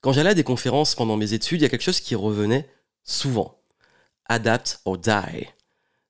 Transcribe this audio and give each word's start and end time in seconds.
Quand 0.00 0.12
j'allais 0.12 0.30
à 0.30 0.34
des 0.34 0.44
conférences 0.44 0.94
pendant 0.94 1.16
mes 1.16 1.32
études, 1.32 1.60
il 1.60 1.64
y 1.64 1.66
a 1.66 1.68
quelque 1.68 1.82
chose 1.82 2.00
qui 2.00 2.14
revenait 2.14 2.68
souvent. 3.02 3.58
Adapt 4.26 4.80
or 4.84 4.96
die. 4.96 5.48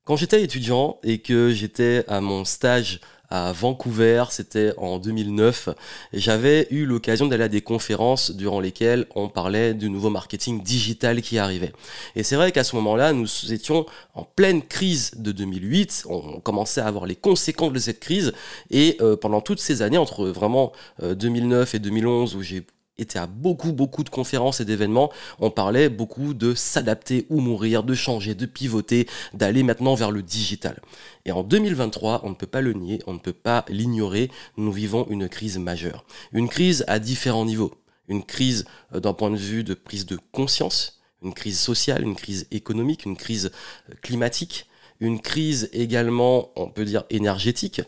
Quand 0.05 0.17
j'étais 0.17 0.43
étudiant 0.43 0.99
et 1.03 1.19
que 1.21 1.53
j'étais 1.53 2.05
à 2.07 2.21
mon 2.21 2.45
stage 2.45 3.01
à 3.31 3.53
Vancouver, 3.53 4.25
c'était 4.31 4.73
en 4.77 4.99
2009. 4.99 5.71
J'avais 6.13 6.67
eu 6.71 6.85
l'occasion 6.85 7.27
d'aller 7.29 7.45
à 7.45 7.49
des 7.49 7.61
conférences 7.61 8.31
durant 8.31 8.61
lesquelles 8.61 9.07
on 9.15 9.29
parlait 9.29 9.73
du 9.73 9.89
nouveau 9.89 10.11
marketing 10.11 10.63
digital 10.63 11.23
qui 11.23 11.39
arrivait. 11.39 11.73
Et 12.15 12.23
c'est 12.23 12.37
vrai 12.37 12.53
qu'à 12.53 12.65
ce 12.65 12.77
moment-là, 12.77 13.13
nous 13.13 13.29
étions 13.53 13.87
en 14.15 14.25
pleine 14.25 14.63
crise 14.63 15.13
de 15.17 15.33
2008. 15.33 16.07
On 16.09 16.41
commençait 16.41 16.81
à 16.81 16.87
avoir 16.87 17.07
les 17.07 17.17
conséquences 17.17 17.73
de 17.73 17.79
cette 17.79 18.01
crise. 18.01 18.33
Et 18.71 18.97
euh, 19.01 19.17
pendant 19.17 19.41
toutes 19.41 19.61
ces 19.61 19.81
années, 19.81 19.99
entre 19.99 20.27
vraiment 20.29 20.73
2009 21.03 21.75
euh, 21.75 21.77
et 21.77 21.81
2011, 21.81 22.35
où 22.35 22.43
j'ai 22.43 22.67
était 22.99 23.19
à 23.19 23.27
beaucoup, 23.27 23.73
beaucoup 23.73 24.05
de 24.05 24.11
conférences 24.11 24.61
et 24.61 24.65
d'événements. 24.65 25.11
On 25.39 25.51
parlait 25.51 25.89
beaucoup 25.89 26.35
de 26.35 26.55
s'adapter 26.55 27.27
ou 27.31 27.41
mourir, 27.41 27.85
de 27.85 27.95
changer, 27.95 28.35
de 28.35 28.47
pivoter, 28.47 29.09
d'aller 29.35 29.63
maintenant 29.63 29.95
vers 29.95 30.11
le 30.11 30.23
digital. 30.23 30.81
Et 31.25 31.33
en 31.33 31.43
2023, 31.43 32.23
on 32.25 32.31
ne 32.31 32.35
peut 32.35 32.47
pas 32.47 32.61
le 32.61 32.73
nier, 32.73 33.01
on 33.07 33.15
ne 33.15 33.19
peut 33.19 33.33
pas 33.33 33.65
l'ignorer, 33.69 34.31
nous 34.57 34.73
vivons 34.73 35.07
une 35.09 35.29
crise 35.29 35.59
majeure. 35.59 36.05
Une 36.33 36.49
crise 36.49 36.85
à 36.89 36.99
différents 36.99 37.45
niveaux. 37.45 37.75
Une 38.09 38.25
crise 38.25 38.65
euh, 38.95 39.01
d'un 39.01 39.13
point 39.13 39.31
de 39.31 39.37
vue 39.37 39.65
de 39.65 39.75
prise 39.75 40.07
de 40.07 40.19
conscience, 40.33 41.01
une 41.23 41.35
crise 41.35 41.59
sociale, 41.59 42.03
une 42.03 42.17
crise 42.17 42.47
économique, 42.51 43.05
une 43.05 43.17
crise 43.17 43.51
euh, 43.91 43.95
climatique, 44.03 44.67
une 45.01 45.21
crise 45.21 45.69
également, 45.73 46.51
on 46.57 46.69
peut 46.69 46.85
dire, 46.85 47.05
énergétique, 47.11 47.83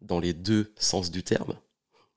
dans 0.00 0.18
les 0.18 0.32
deux 0.32 0.72
sens 0.76 1.10
du 1.10 1.22
terme. 1.22 1.54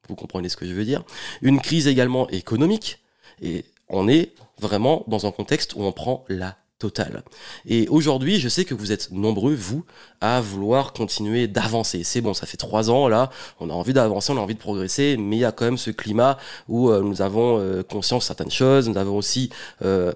Vous 0.09 0.15
comprenez 0.15 0.49
ce 0.49 0.57
que 0.57 0.65
je 0.65 0.73
veux 0.73 0.85
dire. 0.85 1.03
Une 1.41 1.59
crise 1.59 1.87
également 1.87 2.29
économique. 2.29 2.99
Et 3.41 3.65
on 3.89 4.07
est 4.07 4.33
vraiment 4.59 5.03
dans 5.07 5.25
un 5.25 5.31
contexte 5.31 5.75
où 5.75 5.83
on 5.83 5.91
prend 5.91 6.25
la 6.29 6.55
totale. 6.79 7.23
Et 7.65 7.87
aujourd'hui, 7.87 8.39
je 8.39 8.49
sais 8.49 8.65
que 8.65 8.73
vous 8.73 8.91
êtes 8.91 9.11
nombreux, 9.11 9.53
vous, 9.53 9.85
à 10.19 10.41
vouloir 10.41 10.91
continuer 10.91 11.47
d'avancer. 11.47 12.03
C'est 12.03 12.21
bon, 12.21 12.33
ça 12.33 12.45
fait 12.45 12.57
trois 12.57 12.89
ans, 12.89 13.07
là, 13.07 13.29
on 13.59 13.69
a 13.69 13.73
envie 13.73 13.93
d'avancer, 13.93 14.33
on 14.33 14.37
a 14.37 14.41
envie 14.41 14.55
de 14.55 14.59
progresser, 14.59 15.15
mais 15.17 15.37
il 15.37 15.39
y 15.39 15.45
a 15.45 15.51
quand 15.51 15.65
même 15.65 15.77
ce 15.77 15.91
climat 15.91 16.37
où 16.67 16.89
euh, 16.89 17.01
nous 17.01 17.21
avons 17.21 17.59
euh, 17.59 17.81
conscience 17.81 18.23
de 18.23 18.27
certaines 18.27 18.51
choses, 18.51 18.89
nous 18.89 18.97
avons 18.97 19.17
aussi, 19.17 19.49
euh, 19.83 20.11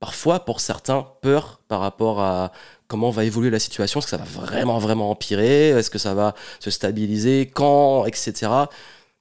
parfois, 0.00 0.40
pour 0.40 0.60
certains, 0.60 1.06
peur 1.20 1.60
par 1.68 1.80
rapport 1.80 2.20
à 2.20 2.52
comment 2.88 3.10
va 3.10 3.24
évoluer 3.24 3.50
la 3.50 3.58
situation, 3.58 4.00
est-ce 4.00 4.06
que 4.06 4.10
ça 4.10 4.16
va 4.16 4.24
vraiment, 4.24 4.78
vraiment 4.78 5.10
empirer, 5.10 5.68
est-ce 5.70 5.90
que 5.90 5.98
ça 5.98 6.14
va 6.14 6.34
se 6.58 6.70
stabiliser, 6.70 7.50
quand, 7.52 8.06
etc. 8.06 8.50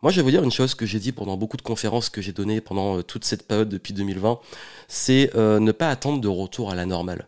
Moi, 0.01 0.11
je 0.11 0.15
vais 0.17 0.23
vous 0.23 0.31
dire 0.31 0.43
une 0.43 0.51
chose 0.51 0.73
que 0.73 0.85
j'ai 0.87 0.99
dit 0.99 1.11
pendant 1.11 1.37
beaucoup 1.37 1.57
de 1.57 1.61
conférences 1.61 2.09
que 2.09 2.21
j'ai 2.21 2.31
données 2.33 2.59
pendant 2.59 2.97
euh, 2.97 3.03
toute 3.03 3.23
cette 3.23 3.47
période 3.47 3.69
depuis 3.69 3.93
2020, 3.93 4.39
c'est 4.87 5.31
euh, 5.35 5.59
ne 5.59 5.71
pas 5.71 5.89
attendre 5.89 6.19
de 6.19 6.27
retour 6.27 6.71
à 6.71 6.75
la 6.75 6.87
normale. 6.87 7.27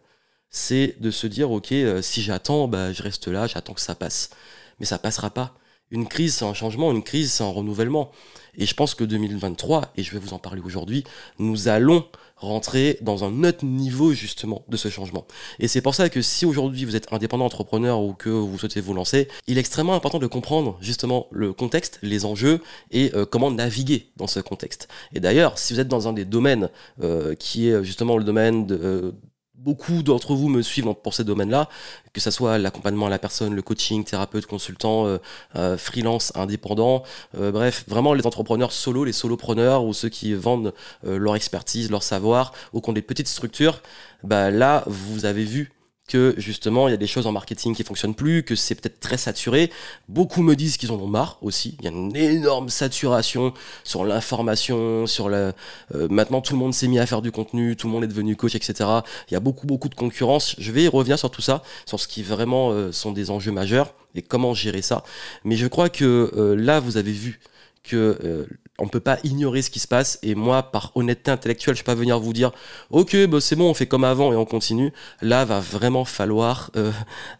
C'est 0.49 0.95
de 0.99 1.11
se 1.11 1.27
dire, 1.27 1.51
ok, 1.51 1.71
euh, 1.71 2.01
si 2.01 2.21
j'attends, 2.23 2.67
bah, 2.67 2.91
je 2.91 3.03
reste 3.03 3.27
là, 3.27 3.45
j'attends 3.45 3.73
que 3.73 3.81
ça 3.81 3.93
passe. 3.95 4.31
Mais 4.79 4.87
ça 4.87 4.97
passera 4.97 5.29
pas. 5.29 5.55
Une 5.93 6.07
crise, 6.07 6.33
c'est 6.33 6.45
un 6.45 6.55
changement, 6.55 6.91
une 6.91 7.03
crise, 7.03 7.31
c'est 7.31 7.43
un 7.43 7.51
renouvellement. 7.51 8.09
Et 8.57 8.65
je 8.65 8.73
pense 8.73 8.95
que 8.95 9.03
2023, 9.03 9.93
et 9.95 10.01
je 10.01 10.11
vais 10.11 10.17
vous 10.17 10.33
en 10.33 10.39
parler 10.39 10.59
aujourd'hui, 10.65 11.03
nous 11.37 11.67
allons 11.67 12.03
rentrer 12.35 12.97
dans 13.01 13.23
un 13.23 13.43
autre 13.43 13.63
niveau 13.63 14.11
justement 14.11 14.65
de 14.67 14.75
ce 14.75 14.89
changement. 14.89 15.27
Et 15.59 15.67
c'est 15.67 15.81
pour 15.81 15.93
ça 15.93 16.09
que 16.09 16.23
si 16.23 16.47
aujourd'hui 16.47 16.83
vous 16.85 16.95
êtes 16.95 17.13
indépendant 17.13 17.45
entrepreneur 17.45 18.01
ou 18.01 18.13
que 18.13 18.29
vous 18.29 18.57
souhaitez 18.57 18.81
vous 18.81 18.95
lancer, 18.95 19.27
il 19.45 19.57
est 19.57 19.59
extrêmement 19.59 19.93
important 19.93 20.17
de 20.17 20.25
comprendre 20.25 20.79
justement 20.81 21.27
le 21.29 21.53
contexte, 21.53 21.99
les 22.01 22.25
enjeux 22.25 22.59
et 22.89 23.11
euh, 23.13 23.27
comment 23.27 23.51
naviguer 23.51 24.07
dans 24.17 24.27
ce 24.27 24.39
contexte. 24.39 24.87
Et 25.13 25.19
d'ailleurs, 25.19 25.59
si 25.59 25.73
vous 25.73 25.79
êtes 25.79 25.87
dans 25.87 26.07
un 26.07 26.13
des 26.13 26.25
domaines 26.25 26.69
euh, 27.03 27.35
qui 27.35 27.69
est 27.69 27.83
justement 27.83 28.17
le 28.17 28.23
domaine 28.23 28.65
de, 28.65 28.79
euh, 28.81 29.11
beaucoup 29.55 30.03
d'entre 30.03 30.35
vous 30.35 30.49
me 30.49 30.61
suivent 30.61 30.93
pour 31.03 31.13
ces 31.13 31.23
domaines-là, 31.23 31.69
que 32.11 32.19
ce 32.19 32.31
soit 32.31 32.57
l'accompagnement 32.57 33.07
à 33.07 33.09
la 33.09 33.19
personne, 33.19 33.55
le 33.55 33.61
coaching, 33.61 34.03
thérapeute, 34.03 34.45
consultant, 34.45 35.05
euh, 35.05 35.17
euh, 35.55 35.77
freelance, 35.77 36.31
indépendant, 36.35 37.03
euh, 37.37 37.51
bref, 37.51 37.85
vraiment 37.87 38.13
les 38.13 38.25
entrepreneurs 38.25 38.71
solo, 38.71 39.03
les 39.03 39.13
solopreneurs 39.13 39.85
ou 39.85 39.93
ceux 39.93 40.09
qui 40.09 40.33
vendent 40.33 40.73
leur 41.03 41.35
expertise, 41.35 41.91
leur 41.91 42.03
savoir, 42.03 42.53
qui 42.73 42.89
ont 42.89 42.93
des 42.93 43.01
petites 43.01 43.27
structures, 43.27 43.81
bah 44.23 44.51
là, 44.51 44.83
vous 44.87 45.25
avez 45.25 45.43
vu 45.43 45.71
que 46.07 46.33
justement 46.37 46.87
il 46.87 46.91
y 46.91 46.93
a 46.93 46.97
des 46.97 47.07
choses 47.07 47.27
en 47.27 47.31
marketing 47.31 47.75
qui 47.75 47.83
fonctionnent 47.83 48.15
plus, 48.15 48.43
que 48.43 48.55
c'est 48.55 48.75
peut-être 48.75 48.99
très 48.99 49.17
saturé. 49.17 49.71
Beaucoup 50.09 50.41
me 50.41 50.55
disent 50.55 50.77
qu'ils 50.77 50.91
en 50.91 50.95
ont 50.95 51.07
marre 51.07 51.37
aussi. 51.41 51.77
Il 51.79 51.85
y 51.85 51.87
a 51.87 51.91
une 51.91 52.15
énorme 52.15 52.69
saturation 52.69 53.53
sur 53.83 54.03
l'information, 54.03 55.07
sur 55.07 55.29
la. 55.29 55.53
Euh, 55.95 56.07
maintenant 56.09 56.41
tout 56.41 56.53
le 56.53 56.59
monde 56.59 56.73
s'est 56.73 56.87
mis 56.87 56.99
à 56.99 57.05
faire 57.05 57.21
du 57.21 57.31
contenu, 57.31 57.75
tout 57.75 57.87
le 57.87 57.93
monde 57.93 58.03
est 58.03 58.07
devenu 58.07 58.35
coach, 58.35 58.55
etc. 58.55 58.89
Il 59.29 59.33
y 59.33 59.37
a 59.37 59.39
beaucoup 59.39 59.65
beaucoup 59.65 59.89
de 59.89 59.95
concurrence. 59.95 60.55
Je 60.57 60.71
vais 60.71 60.83
y 60.83 60.87
revenir 60.87 61.17
sur 61.17 61.31
tout 61.31 61.41
ça, 61.41 61.63
sur 61.85 61.99
ce 61.99 62.07
qui 62.07 62.23
vraiment 62.23 62.71
euh, 62.71 62.91
sont 62.91 63.11
des 63.11 63.31
enjeux 63.31 63.51
majeurs 63.51 63.93
et 64.15 64.21
comment 64.21 64.53
gérer 64.53 64.81
ça. 64.81 65.03
Mais 65.43 65.55
je 65.55 65.67
crois 65.67 65.89
que 65.89 66.31
euh, 66.35 66.55
là 66.55 66.79
vous 66.79 66.97
avez 66.97 67.11
vu 67.11 67.39
que 67.83 68.47
on 68.79 68.87
peut 68.87 68.99
pas 68.99 69.19
ignorer 69.23 69.61
ce 69.61 69.69
qui 69.69 69.79
se 69.79 69.87
passe 69.87 70.17
et 70.23 70.33
moi 70.33 70.63
par 70.63 70.91
honnêteté 70.95 71.29
intellectuelle 71.29 71.75
je 71.75 71.83
peux 71.83 71.91
pas 71.91 71.95
venir 71.95 72.19
vous 72.19 72.33
dire 72.33 72.51
ok 72.89 73.27
bah 73.27 73.39
c'est 73.39 73.55
bon 73.55 73.69
on 73.69 73.73
fait 73.75 73.85
comme 73.85 74.03
avant 74.03 74.33
et 74.33 74.35
on 74.35 74.45
continue 74.45 74.91
là 75.21 75.45
va 75.45 75.59
vraiment 75.59 76.05
falloir 76.05 76.71
euh, 76.75 76.91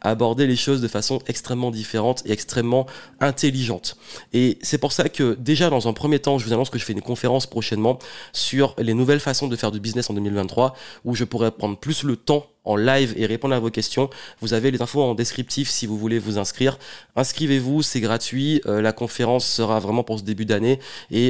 aborder 0.02 0.46
les 0.46 0.56
choses 0.56 0.80
de 0.80 0.88
façon 0.88 1.20
extrêmement 1.26 1.72
différente 1.72 2.22
et 2.28 2.32
extrêmement 2.32 2.86
intelligente 3.20 3.98
et 4.32 4.60
c'est 4.62 4.78
pour 4.78 4.92
ça 4.92 5.10
que 5.10 5.34
déjà 5.40 5.72
dans 5.72 5.88
un 5.88 5.94
premier 5.94 6.20
temps 6.20 6.38
je 6.38 6.46
vous 6.46 6.54
annonce 6.54 6.70
que 6.70 6.78
je 6.78 6.86
fais 6.86 6.94
une 6.94 7.02
conférence 7.02 7.48
prochainement 7.48 7.98
sur 8.32 8.76
les 8.78 8.94
nouvelles 8.94 9.20
façons 9.20 9.48
de 9.48 9.56
faire 9.56 9.72
du 9.72 9.80
business 9.80 10.12
en 10.12 10.14
2023 10.14 10.76
où 11.04 11.16
je 11.16 11.24
pourrais 11.24 11.50
prendre 11.50 11.78
plus 11.78 12.04
le 12.04 12.16
temps 12.16 12.46
en 12.66 12.76
live 12.76 13.14
et 13.18 13.26
répondre 13.26 13.54
à 13.54 13.60
vos 13.60 13.70
questions. 13.70 14.10
Vous 14.40 14.54
avez 14.54 14.72
les 14.72 14.82
infos 14.82 15.02
en 15.02 15.16
descriptif 15.16 15.70
si 15.70 15.86
vous 15.86 15.98
voulez 15.98 16.20
vous 16.20 16.38
inscrire. 16.38 16.78
Inscrivez-vous, 17.16 17.82
c'est 17.82 18.00
gratuit. 18.00 18.62
Euh, 18.66 18.82
la 18.82 18.94
conférence 18.94 19.46
sera 19.46 19.80
vraiment 19.80 20.04
pour 20.04 20.20
ce 20.20 20.24
début 20.24 20.46
d'année 20.46 20.80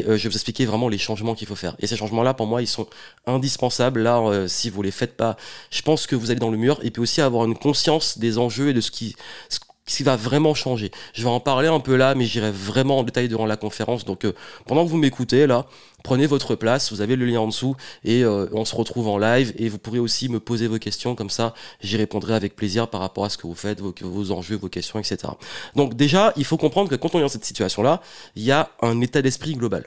euh, 0.01 0.17
je 0.17 0.23
vais 0.23 0.29
vous 0.29 0.35
expliquer 0.35 0.65
vraiment 0.65 0.89
les 0.89 0.97
changements 0.97 1.35
qu'il 1.35 1.47
faut 1.47 1.55
faire. 1.55 1.75
Et 1.79 1.87
ces 1.87 1.95
changements-là, 1.95 2.33
pour 2.33 2.47
moi, 2.47 2.61
ils 2.61 2.67
sont 2.67 2.87
indispensables. 3.25 4.01
Là, 4.01 4.19
euh, 4.19 4.47
si 4.47 4.69
vous 4.69 4.81
les 4.81 4.91
faites 4.91 5.15
pas, 5.15 5.37
je 5.71 5.81
pense 5.81 6.07
que 6.07 6.15
vous 6.15 6.31
allez 6.31 6.39
dans 6.39 6.51
le 6.51 6.57
mur 6.57 6.79
et 6.83 6.91
puis 6.91 7.01
aussi 7.01 7.21
avoir 7.21 7.45
une 7.45 7.57
conscience 7.57 8.17
des 8.17 8.37
enjeux 8.37 8.69
et 8.69 8.73
de 8.73 8.81
ce 8.81 8.91
qui, 8.91 9.15
qui 9.85 10.03
va 10.03 10.15
vraiment 10.15 10.53
changer. 10.53 10.91
Je 11.13 11.23
vais 11.23 11.29
en 11.29 11.39
parler 11.39 11.67
un 11.67 11.79
peu 11.79 11.95
là, 11.95 12.15
mais 12.15 12.25
j'irai 12.25 12.51
vraiment 12.51 12.99
en 12.99 13.03
détail 13.03 13.27
durant 13.27 13.45
la 13.45 13.57
conférence. 13.57 14.05
Donc 14.05 14.25
euh, 14.25 14.33
pendant 14.65 14.85
que 14.85 14.89
vous 14.89 14.97
m'écoutez 14.97 15.45
là, 15.45 15.65
prenez 16.03 16.25
votre 16.25 16.55
place, 16.55 16.91
vous 16.91 17.01
avez 17.01 17.15
le 17.15 17.25
lien 17.25 17.41
en 17.41 17.47
dessous 17.47 17.75
et 18.03 18.23
euh, 18.23 18.47
on 18.53 18.65
se 18.65 18.75
retrouve 18.75 19.07
en 19.07 19.17
live 19.17 19.53
et 19.57 19.67
vous 19.69 19.77
pourrez 19.77 19.99
aussi 19.99 20.29
me 20.29 20.39
poser 20.39 20.67
vos 20.67 20.79
questions 20.79 21.15
comme 21.15 21.29
ça, 21.29 21.53
j'y 21.81 21.97
répondrai 21.97 22.33
avec 22.33 22.55
plaisir 22.55 22.87
par 22.87 23.01
rapport 23.01 23.25
à 23.25 23.29
ce 23.29 23.37
que 23.37 23.47
vous 23.47 23.55
faites, 23.55 23.81
vos, 23.81 24.31
enjeux, 24.31 24.55
vos 24.55 24.69
questions, 24.69 24.99
etc. 24.99 25.17
Donc 25.75 25.95
déjà, 25.95 26.33
il 26.37 26.45
faut 26.45 26.57
comprendre 26.57 26.89
que 26.89 26.95
quand 26.95 27.13
on 27.15 27.19
est 27.19 27.23
dans 27.23 27.27
cette 27.27 27.45
situation 27.45 27.83
là, 27.83 28.01
il 28.35 28.43
y 28.43 28.51
a 28.51 28.69
un 28.81 29.01
état 29.01 29.21
d'esprit 29.21 29.53
global 29.53 29.85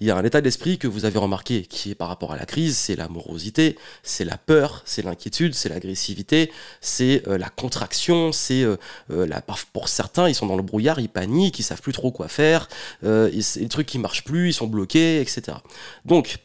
il 0.00 0.06
y 0.06 0.10
a 0.10 0.16
un 0.16 0.24
état 0.24 0.40
d'esprit 0.40 0.78
que 0.78 0.86
vous 0.86 1.04
avez 1.04 1.18
remarqué 1.18 1.62
qui 1.62 1.90
est 1.90 1.94
par 1.94 2.08
rapport 2.08 2.32
à 2.32 2.36
la 2.36 2.46
crise, 2.46 2.76
c'est 2.76 2.96
l'amorosité, 2.96 3.76
c'est 4.02 4.24
la 4.24 4.38
peur, 4.38 4.82
c'est 4.84 5.02
l'inquiétude, 5.02 5.54
c'est 5.54 5.68
l'agressivité, 5.68 6.50
c'est 6.80 7.26
euh, 7.28 7.38
la 7.38 7.48
contraction, 7.48 8.32
c'est 8.32 8.62
euh, 8.62 8.76
euh, 9.10 9.26
la 9.26 9.42
pour 9.72 9.88
certains 9.88 10.28
ils 10.28 10.34
sont 10.34 10.46
dans 10.46 10.56
le 10.56 10.62
brouillard, 10.62 11.00
ils 11.00 11.08
paniquent, 11.08 11.58
ils 11.58 11.64
savent 11.64 11.80
plus 11.80 11.92
trop 11.92 12.10
quoi 12.10 12.28
faire, 12.28 12.68
les 13.02 13.68
trucs 13.68 13.86
qui 13.86 13.98
marchent 13.98 14.24
plus, 14.24 14.48
ils 14.50 14.54
sont 14.54 14.66
bloqués, 14.66 15.20
etc. 15.20 15.58
Donc 16.04 16.38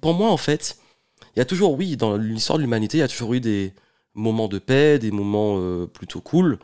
pour 0.00 0.14
moi 0.14 0.30
en 0.30 0.36
fait, 0.36 0.78
il 1.36 1.38
y 1.38 1.42
a 1.42 1.44
toujours 1.44 1.74
oui 1.74 1.96
dans 1.96 2.16
l'histoire 2.16 2.58
de 2.58 2.62
l'humanité, 2.62 2.98
il 2.98 3.00
y 3.00 3.04
a 3.04 3.08
toujours 3.08 3.34
eu 3.34 3.40
des 3.40 3.72
moments 4.14 4.48
de 4.48 4.58
paix, 4.58 4.98
des 4.98 5.10
moments 5.10 5.86
plutôt 5.86 6.20
cool 6.20 6.58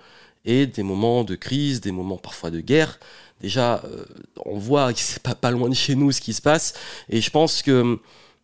et 0.49 0.67
des 0.67 0.83
moments 0.83 1.23
de 1.23 1.37
crise, 1.37 1.81
des 1.81 1.93
moments 1.93 2.17
parfois 2.17 2.51
de 2.51 2.61
guerre 2.61 2.99
déjà, 3.41 3.83
euh, 3.85 4.05
on 4.45 4.59
voit 4.59 4.93
que 4.93 5.01
c'est 5.01 5.23
pas, 5.23 5.35
pas 5.35 5.51
loin 5.51 5.69
de 5.69 5.75
chez 5.75 5.95
nous 5.95 6.13
ce 6.13 6.21
qui 6.21 6.33
se 6.33 6.43
passe. 6.43 6.75
Et 7.09 7.21
je 7.21 7.31
pense 7.31 7.63
que 7.63 7.81
hum, 7.81 7.99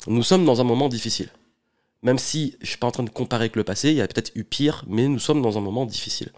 nous 0.07 0.23
sommes 0.23 0.45
dans 0.45 0.61
un 0.61 0.65
moment 0.65 0.89
difficile. 0.89 1.31
Même 2.03 2.19
si 2.19 2.57
je 2.61 2.69
suis 2.69 2.77
pas 2.77 2.87
en 2.87 2.91
train 2.91 3.03
de 3.03 3.11
comparer 3.11 3.45
avec 3.45 3.57
le 3.57 3.65
passé, 3.65 3.91
il 3.91 3.97
y 3.97 4.03
a 4.03 4.07
peut-être 4.07 4.33
eu 4.35 4.45
pire, 4.45 4.85
mais 4.87 5.09
nous 5.09 5.19
sommes 5.19 5.41
dans 5.41 5.57
un 5.57 5.63
moment 5.63 5.87
difficile. 5.87 6.33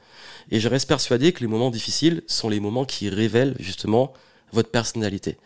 Et 0.51 0.61
je 0.61 0.69
reste 0.69 0.87
persuadé 0.87 1.33
que 1.33 1.41
les 1.41 1.49
moments 1.49 1.71
difficiles 1.71 2.23
sont 2.29 2.49
les 2.49 2.61
moments 2.61 2.85
qui 2.85 3.09
révèlent 3.09 3.57
justement 3.59 4.13
votre 4.53 4.71
personnalité. 4.71 5.39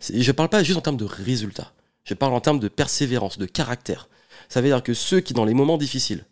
Je 0.00 0.30
parle 0.30 0.48
pas 0.48 0.62
juste 0.62 0.78
en 0.78 0.82
termes 0.82 0.96
de 0.96 1.04
résultats. 1.04 1.72
Je 2.04 2.14
parle 2.14 2.34
en 2.34 2.40
termes 2.40 2.60
de 2.60 2.68
persévérance, 2.68 3.36
de 3.36 3.46
caractère. 3.46 4.08
Ça 4.48 4.60
veut 4.60 4.68
dire 4.68 4.82
que 4.82 4.94
ceux 4.94 5.20
qui, 5.20 5.32
dans 5.32 5.44
les 5.44 5.54
moments 5.54 5.78
difficiles, 5.78 6.24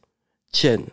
tiennent, 0.53 0.87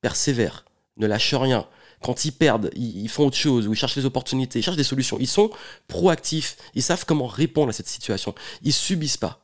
persévèrent, 0.00 0.64
ne 0.96 1.06
lâchent 1.06 1.34
rien, 1.34 1.66
quand 2.02 2.24
ils 2.24 2.32
perdent, 2.32 2.70
ils, 2.74 3.08
font 3.08 3.26
autre 3.26 3.36
chose, 3.36 3.68
ou 3.68 3.72
ils 3.72 3.76
cherchent 3.76 3.96
des 3.96 4.06
opportunités, 4.06 4.58
ils 4.58 4.62
cherchent 4.62 4.76
des 4.76 4.84
solutions. 4.84 5.18
Ils 5.20 5.26
sont 5.26 5.50
proactifs, 5.86 6.56
ils 6.74 6.82
savent 6.82 7.04
comment 7.04 7.26
répondre 7.26 7.68
à 7.68 7.72
cette 7.72 7.88
situation. 7.88 8.34
Ils 8.62 8.72
subissent 8.72 9.18
pas. 9.18 9.40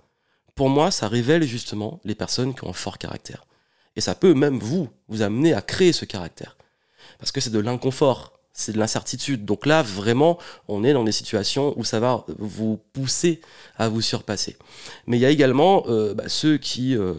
Pour 0.55 0.71
moi, 0.71 0.91
ça 0.91 1.07
révèle 1.07 1.43
justement 1.45 2.01
les 2.05 2.15
personnes 2.15 2.55
qui 2.55 2.65
ont 2.65 2.71
un 2.71 2.73
fort 2.73 2.97
caractère. 2.97 3.45
Et 3.95 4.01
ça 4.01 4.15
peut 4.15 4.33
même 4.33 4.59
vous, 4.59 4.89
vous 5.09 5.23
amener 5.23 5.53
à 5.53 5.61
créer 5.61 5.93
ce 5.93 6.07
caractère. 6.07 6.57
Parce 7.19 7.31
que 7.31 7.41
c'est 7.41 7.51
de 7.51 7.59
l'inconfort. 7.59 8.33
c'est 8.55 8.73
de 8.73 8.79
l'incertitude. 8.79 9.45
Donc 9.45 9.67
là, 9.67 9.83
vraiment, 9.83 10.39
on 10.67 10.83
est 10.83 10.95
dans 10.95 11.05
des 11.05 11.13
situations 11.13 11.79
où 11.79 11.85
ça 11.85 12.01
va 12.01 12.25
vous 12.39 12.79
pousser 12.95 13.43
à 13.77 13.91
vous 13.91 14.01
surpasser. 14.01 14.57
Mais 15.07 15.19
il 15.19 15.21
y 15.21 15.27
a 15.27 15.31
également 15.31 15.85
euh, 15.89 16.15
bah, 16.15 16.29
ceux 16.29 16.57
qui 16.57 16.97
euh, 16.97 17.13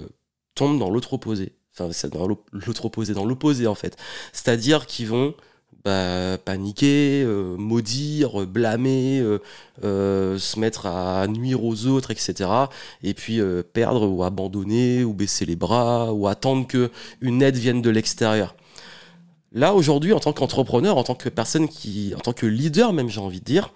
tombent 0.56 0.80
dans 0.80 0.90
l'autre 0.90 1.14
opposé. 1.14 1.54
Enfin, 1.78 1.92
c'est 1.92 2.12
dans 2.12 2.28
l'autre 2.28 2.86
opposé, 2.86 3.14
dans 3.14 3.26
l'opposé 3.26 3.68
en 3.68 3.76
fait. 3.76 3.98
C'est-à-dire 4.34 4.86
qui 4.86 5.06
vont 5.06 5.36
bah, 5.86 6.38
paniquer, 6.44 7.24
euh, 7.24 7.56
maudire, 7.58 8.48
blâmer, 8.48 9.24
se 9.82 10.60
mettre 10.60 10.88
à 10.88 11.28
nuire 11.28 11.64
aux 11.64 11.86
autres, 11.86 12.12
etc. 12.12 12.50
Et 13.04 13.14
puis 13.14 13.40
perdre 13.74 14.08
ou 14.08 14.24
abandonner 14.24 15.04
ou 15.04 15.14
baisser 15.14 15.46
les 15.46 15.56
bras 15.56 16.14
ou 16.14 16.28
attendre 16.28 16.68
que 16.68 16.92
une 17.22 17.42
aide 17.42 17.58
vienne 17.58 17.82
de 17.82 17.90
l'extérieur. 17.90 18.56
Là, 19.54 19.74
aujourd'hui, 19.74 20.14
en 20.14 20.20
tant 20.20 20.34
qu'entrepreneur, 20.34 20.98
en 20.98 21.04
tant 21.04 21.16
que 21.16 21.30
personne 21.30 21.68
qui, 21.70 22.14
en 22.16 22.20
tant 22.20 22.34
que 22.34 22.46
leader 22.46 22.94
même, 22.94 23.10
j'ai 23.10 23.22
envie 23.22 23.40
de 23.40 23.46
dire, 23.46 23.74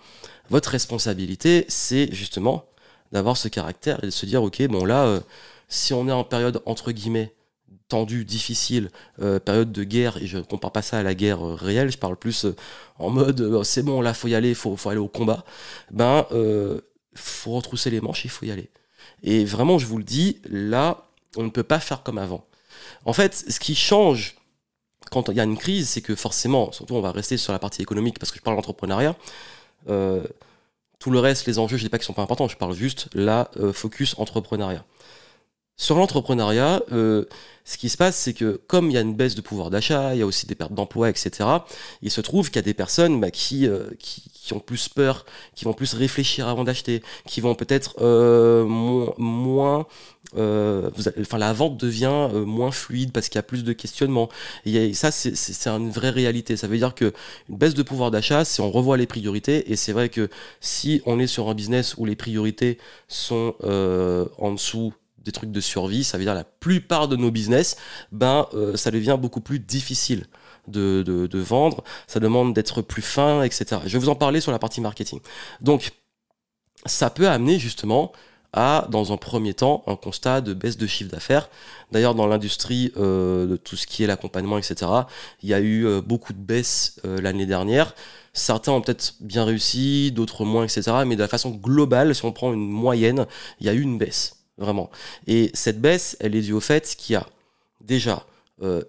votre 0.50 0.69
responsabilité, 0.69 1.65
c'est 1.69 2.13
justement 2.13 2.65
d'avoir 3.12 3.38
ce 3.38 3.48
caractère 3.48 4.03
et 4.03 4.07
de 4.07 4.12
se 4.12 4.25
dire, 4.25 4.44
ok, 4.44 4.62
bon 4.68 4.86
là, 4.86 5.06
euh, 5.06 5.19
si 5.69 5.94
on 5.94 6.07
est 6.07 6.12
en 6.12 6.24
période 6.24 6.62
entre 6.65 6.92
guillemets 6.92 7.33
tendue, 7.91 8.25
difficile, 8.25 8.89
euh, 9.21 9.39
période 9.39 9.71
de 9.71 9.83
guerre, 9.83 10.17
et 10.17 10.27
je 10.27 10.38
ne 10.38 10.43
compare 10.43 10.71
pas 10.71 10.81
ça 10.81 10.99
à 10.99 11.03
la 11.03 11.13
guerre 11.13 11.45
euh, 11.45 11.55
réelle, 11.55 11.91
je 11.91 11.97
parle 11.97 12.17
plus 12.17 12.45
en 12.99 13.09
mode, 13.09 13.63
c'est 13.63 13.83
bon, 13.83 14.01
là, 14.01 14.13
faut 14.13 14.27
y 14.27 14.35
aller, 14.35 14.53
faut, 14.53 14.75
faut 14.75 14.89
aller 14.89 14.99
au 14.99 15.07
combat. 15.07 15.45
Ben, 15.91 16.25
faut 17.13 17.51
retrousser 17.51 17.89
les 17.89 18.01
manches, 18.01 18.25
il 18.25 18.29
faut 18.29 18.45
y 18.45 18.51
aller. 18.51 18.69
Et 19.23 19.45
vraiment, 19.45 19.77
je 19.77 19.85
vous 19.85 19.97
le 19.97 20.03
dis, 20.03 20.39
là, 20.49 21.07
on 21.38 21.43
ne 21.43 21.49
peut 21.49 21.63
pas 21.63 21.79
faire 21.79 22.03
comme 22.03 22.17
avant. 22.17 22.45
En 23.05 23.13
fait, 23.13 23.45
ce 23.49 23.59
qui 23.59 23.75
change 23.75 24.35
quand 25.09 25.29
il 25.29 25.35
y 25.35 25.39
a 25.39 25.43
une 25.43 25.57
crise, 25.57 25.89
c'est 25.89 26.01
que 26.01 26.15
forcément, 26.15 26.71
surtout 26.71 26.95
on 26.95 27.01
va 27.01 27.11
rester 27.11 27.38
sur 27.38 27.53
la 27.53 27.59
partie 27.59 27.81
économique 27.81 28.19
parce 28.19 28.31
que 28.31 28.38
je 28.38 28.43
parle 28.43 28.55
d'entrepreneuriat, 28.55 29.15
euh, 29.89 30.23
tout 30.99 31.11
le 31.11 31.19
reste, 31.19 31.47
les 31.47 31.57
enjeux, 31.57 31.77
je 31.77 31.83
ne 31.83 31.88
dis 31.88 31.89
pas 31.89 31.97
qu'ils 31.97 32.05
sont 32.05 32.13
pas 32.13 32.21
importants, 32.21 32.47
je 32.47 32.57
parle 32.57 32.73
juste 32.73 33.09
là, 33.13 33.49
euh, 33.57 33.73
focus 33.73 34.15
entrepreneuriat. 34.17 34.85
Sur 35.77 35.95
l'entrepreneuriat, 35.97 36.83
euh, 36.91 37.25
ce 37.65 37.77
qui 37.77 37.89
se 37.89 37.97
passe, 37.97 38.15
c'est 38.15 38.33
que 38.33 38.62
comme 38.68 38.89
il 38.89 38.94
y 38.94 38.97
a 38.97 39.01
une 39.01 39.15
baisse 39.15 39.35
de 39.35 39.41
pouvoir 39.41 39.69
d'achat, 39.69 40.13
il 40.13 40.19
y 40.19 40.21
a 40.21 40.25
aussi 40.25 40.45
des 40.45 40.56
pertes 40.56 40.73
d'emploi, 40.73 41.09
etc., 41.09 41.50
il 42.01 42.12
se 42.12 42.21
trouve 42.21 42.50
qu'il 42.50 42.57
y 42.57 42.59
a 42.59 42.63
des 42.63 42.73
personnes 42.73 43.19
bah, 43.19 43.31
qui, 43.31 43.68
qui, 44.00 44.53
ont 44.53 44.59
plus 44.59 44.89
peur, 44.89 45.25
qui 45.56 45.65
vont 45.65 45.73
plus 45.73 45.94
réfléchir 45.94 46.47
avant 46.47 46.63
d'acheter, 46.63 47.01
qui 47.25 47.41
vont 47.41 47.56
peut-être 47.56 48.00
moins 48.68 49.88
euh, 50.38 50.89
enfin, 51.19 51.38
la 51.38 51.51
vente 51.53 51.77
devient 51.77 52.29
euh, 52.33 52.45
moins 52.45 52.71
fluide 52.71 53.12
parce 53.12 53.27
qu'il 53.27 53.38
y 53.38 53.39
a 53.39 53.44
plus 53.44 53.63
de 53.63 53.74
questionnements. 53.74 54.29
Et 54.65 54.94
ça, 54.94 55.12
c'est 55.12 55.67
une 55.67 55.91
vraie 55.91 56.09
réalité. 56.09 56.57
Ça 56.57 56.67
veut 56.67 56.77
dire 56.77 56.95
que 56.95 57.13
une 57.50 57.57
baisse 57.57 57.74
de 57.74 57.83
pouvoir 57.83 58.12
d'achat, 58.12 58.45
c'est 58.45 58.62
on 58.62 58.71
revoit 58.71 58.97
les 58.97 59.07
priorités. 59.07 59.71
Et 59.71 59.75
c'est 59.75 59.94
vrai 59.94 60.09
que 60.09 60.29
si 60.59 61.01
on 61.06 61.19
est 61.19 61.27
sur 61.27 61.50
un 61.50 61.53
business 61.53 61.95
où 61.97 62.06
les 62.06 62.15
priorités 62.15 62.77
sont 63.07 63.56
euh, 63.63 64.25
en 64.38 64.53
dessous 64.53 64.94
des 65.23 65.31
trucs 65.31 65.51
de 65.51 65.62
survie, 65.62 66.03
ça 66.03 66.18
veut 66.18 66.23
dire 66.23 66.33
la 66.33 66.44
plupart 66.44 67.07
de 67.07 67.15
nos 67.15 67.31
business, 67.31 67.77
ben 68.12 68.47
ça 68.75 68.91
devient 68.91 69.18
beaucoup 69.19 69.41
plus 69.41 69.59
difficile. 69.59 70.25
De, 70.68 71.27
vendre, 71.33 71.83
ça 72.07 72.19
demande 72.19 72.53
d'être 72.53 72.81
plus 72.81 73.01
fin, 73.01 73.44
etc. 73.44 73.81
Je 73.85 73.94
vais 73.94 74.00
vous 74.00 74.09
en 74.09 74.15
parler 74.15 74.41
sur 74.41 74.51
la 74.51 74.59
partie 74.59 74.79
marketing. 74.79 75.19
Donc, 75.59 75.91
ça 76.85 77.09
peut 77.09 77.27
amener 77.27 77.59
justement 77.59 78.12
à, 78.53 78.88
dans 78.89 79.13
un 79.13 79.18
premier 79.18 79.53
temps, 79.53 79.83
un 79.88 79.95
constat 79.95 80.41
de 80.41 80.53
baisse 80.53 80.77
de 80.77 80.88
chiffre 80.88 81.09
d'affaires. 81.09 81.50
D'ailleurs, 81.91 82.15
dans 82.15 82.27
l'industrie 82.27 82.91
euh, 82.97 83.47
de 83.47 83.56
tout 83.56 83.75
ce 83.75 83.88
qui 83.88 84.03
est 84.03 84.07
l'accompagnement, 84.07 84.57
etc., 84.57 84.91
il 85.41 85.50
y 85.50 85.53
a 85.53 85.59
eu 85.59 85.85
euh, 85.85 86.01
beaucoup 86.01 86.33
de 86.33 86.39
baisses 86.39 87.00
euh, 87.06 87.21
l'année 87.21 87.45
dernière. 87.45 87.95
Certains 88.33 88.74
ont 88.74 88.81
peut-être 88.81 89.15
bien 89.21 89.45
réussi, 89.45 90.12
d'autres 90.12 90.44
moins, 90.44 90.63
etc. 90.63 90.91
Mais 91.06 91.15
de 91.15 91.21
la 91.21 91.27
façon 91.27 91.51
globale, 91.51 92.13
si 92.13 92.25
on 92.25 92.31
prend 92.31 92.53
une 92.53 92.67
moyenne, 92.67 93.25
il 93.59 93.67
y 93.67 93.69
a 93.69 93.74
eu 93.74 93.81
une 93.81 93.97
baisse, 93.97 94.40
vraiment. 94.62 94.90
Et 95.28 95.52
cette 95.54 95.81
baisse, 95.81 96.16
elle 96.19 96.36
est 96.36 96.42
due 96.42 96.54
au 96.54 96.62
fait 96.62 96.96
qu'il 96.98 97.13
y 97.13 97.18
a 97.18 97.28
déjà 97.81 98.25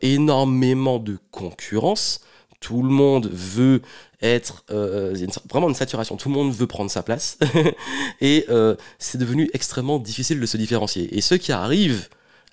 énormément 0.02 0.98
de 0.98 1.16
concurrence. 1.30 2.20
Tout 2.60 2.82
le 2.82 2.90
monde 2.90 3.28
veut 3.32 3.80
être 4.22 4.64
euh, 4.70 5.14
vraiment 5.50 5.68
une 5.68 5.74
saturation. 5.74 6.16
Tout 6.16 6.28
le 6.28 6.34
monde 6.34 6.52
veut 6.52 6.66
prendre 6.66 6.90
sa 6.90 7.02
place 7.02 7.38
et 8.20 8.46
euh, 8.48 8.76
c'est 8.98 9.18
devenu 9.18 9.50
extrêmement 9.52 9.98
difficile 9.98 10.40
de 10.40 10.46
se 10.46 10.56
différencier. 10.56 11.16
Et 11.16 11.20
ceux 11.20 11.36
qui 11.36 11.52
arrivent 11.52 12.08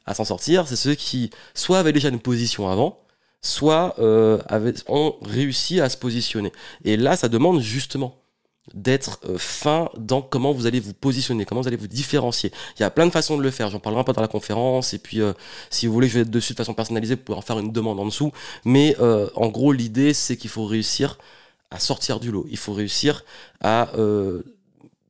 à 0.06 0.16
s'en 0.16 0.25
sortir, 0.25 0.68
c'est 0.68 0.75
ceux 0.75 0.95
qui 0.95 1.30
soit 1.54 1.80
avaient 1.80 1.94
déjà 1.94 2.10
une 2.10 2.19
position 2.19 2.68
avant, 2.69 3.00
soit 3.42 3.95
euh, 4.00 4.39
ont 4.88 5.16
réussi 5.21 5.80
à 5.80 5.89
se 5.89 5.98
positionner. 5.98 6.51
Et 6.83 6.98
là, 6.98 7.16
ça 7.16 7.30
demande 7.30 7.62
justement 7.62 8.19
d'être 8.74 9.19
euh, 9.27 9.38
fin 9.38 9.89
dans 9.98 10.21
comment 10.21 10.51
vous 10.51 10.66
allez 10.66 10.80
vous 10.80 10.94
positionner, 10.94 11.45
comment 11.45 11.62
vous 11.62 11.68
allez 11.68 11.77
vous 11.77 11.88
différencier. 11.88 12.51
Il 12.77 12.81
y 12.81 12.86
a 12.86 12.89
plein 12.89 13.06
de 13.06 13.12
façons 13.12 13.38
de 13.38 13.44
le 13.44 13.51
faire, 13.51 13.69
j'en 13.69 13.80
parlerai 13.80 14.01
un 14.01 14.04
peu 14.04 14.13
dans 14.13 14.21
la 14.21 14.27
conférence, 14.27 14.94
et 14.94 15.00
puis 15.00 15.21
euh, 15.21 15.33
si 15.69 15.88
vous 15.88 15.94
voulez, 15.94 16.07
je 16.07 16.16
vais 16.16 16.21
être 16.21 16.30
dessus 16.30 16.54
de 16.54 16.57
façon 16.57 16.74
personnalisée, 16.74 17.16
pour 17.16 17.38
en 17.38 17.42
faire 17.42 17.60
une 17.60 17.71
demande 17.71 18.00
en 18.00 18.06
dessous. 18.06 18.31
Mais 18.66 18.95
en 19.00 19.48
gros, 19.50 19.71
l'idée, 19.71 20.13
c'est 20.13 20.38
qu'il 20.38 20.50
faut 20.50 20.66
réussir 20.66 21.18
à 21.71 21.80
sortir 21.80 22.19
du 22.19 22.31
lot. 22.31 22.45
Il 22.50 22.57
faut 22.57 22.74
réussir 22.74 23.24
à 23.62 23.94
euh, 23.95 24.42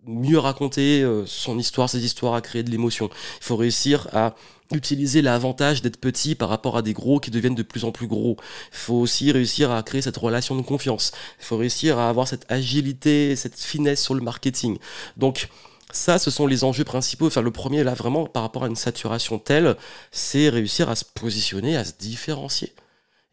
mieux 0.05 0.39
raconter 0.39 1.01
euh, 1.01 1.25
son 1.25 1.59
histoire, 1.59 1.89
ses 1.89 2.05
histoires, 2.05 2.33
à 2.33 2.41
créer 2.41 2.63
de 2.63 2.71
l'émotion. 2.71 3.09
Il 3.41 3.45
faut 3.45 3.55
réussir 3.55 4.07
à 4.13 4.35
utiliser 4.71 5.21
l'avantage 5.21 5.81
d'être 5.81 5.97
petit 5.97 6.35
par 6.35 6.49
rapport 6.49 6.77
à 6.77 6.81
des 6.81 6.93
gros 6.93 7.19
qui 7.19 7.31
deviennent 7.31 7.55
de 7.55 7.63
plus 7.63 7.85
en 7.85 7.91
plus 7.91 8.07
gros. 8.07 8.37
Il 8.71 8.77
faut 8.77 8.95
aussi 8.95 9.31
réussir 9.31 9.71
à 9.71 9.81
créer 9.83 10.01
cette 10.01 10.17
relation 10.17 10.55
de 10.55 10.61
confiance. 10.61 11.11
Il 11.39 11.45
faut 11.45 11.57
réussir 11.57 11.97
à 11.97 12.09
avoir 12.09 12.27
cette 12.27 12.45
agilité, 12.51 13.35
cette 13.35 13.59
finesse 13.59 14.01
sur 14.03 14.13
le 14.13 14.21
marketing. 14.21 14.77
Donc, 15.17 15.49
ça, 15.91 16.19
ce 16.19 16.29
sont 16.29 16.45
les 16.45 16.63
enjeux 16.63 16.83
principaux. 16.83 17.27
Enfin, 17.27 17.41
le 17.41 17.51
premier, 17.51 17.83
là, 17.83 17.95
vraiment, 17.95 18.27
par 18.27 18.43
rapport 18.43 18.63
à 18.63 18.67
une 18.67 18.75
saturation 18.75 19.39
telle, 19.39 19.75
c'est 20.11 20.49
réussir 20.49 20.89
à 20.89 20.95
se 20.95 21.05
positionner, 21.05 21.75
à 21.75 21.83
se 21.83 21.93
différencier 21.97 22.73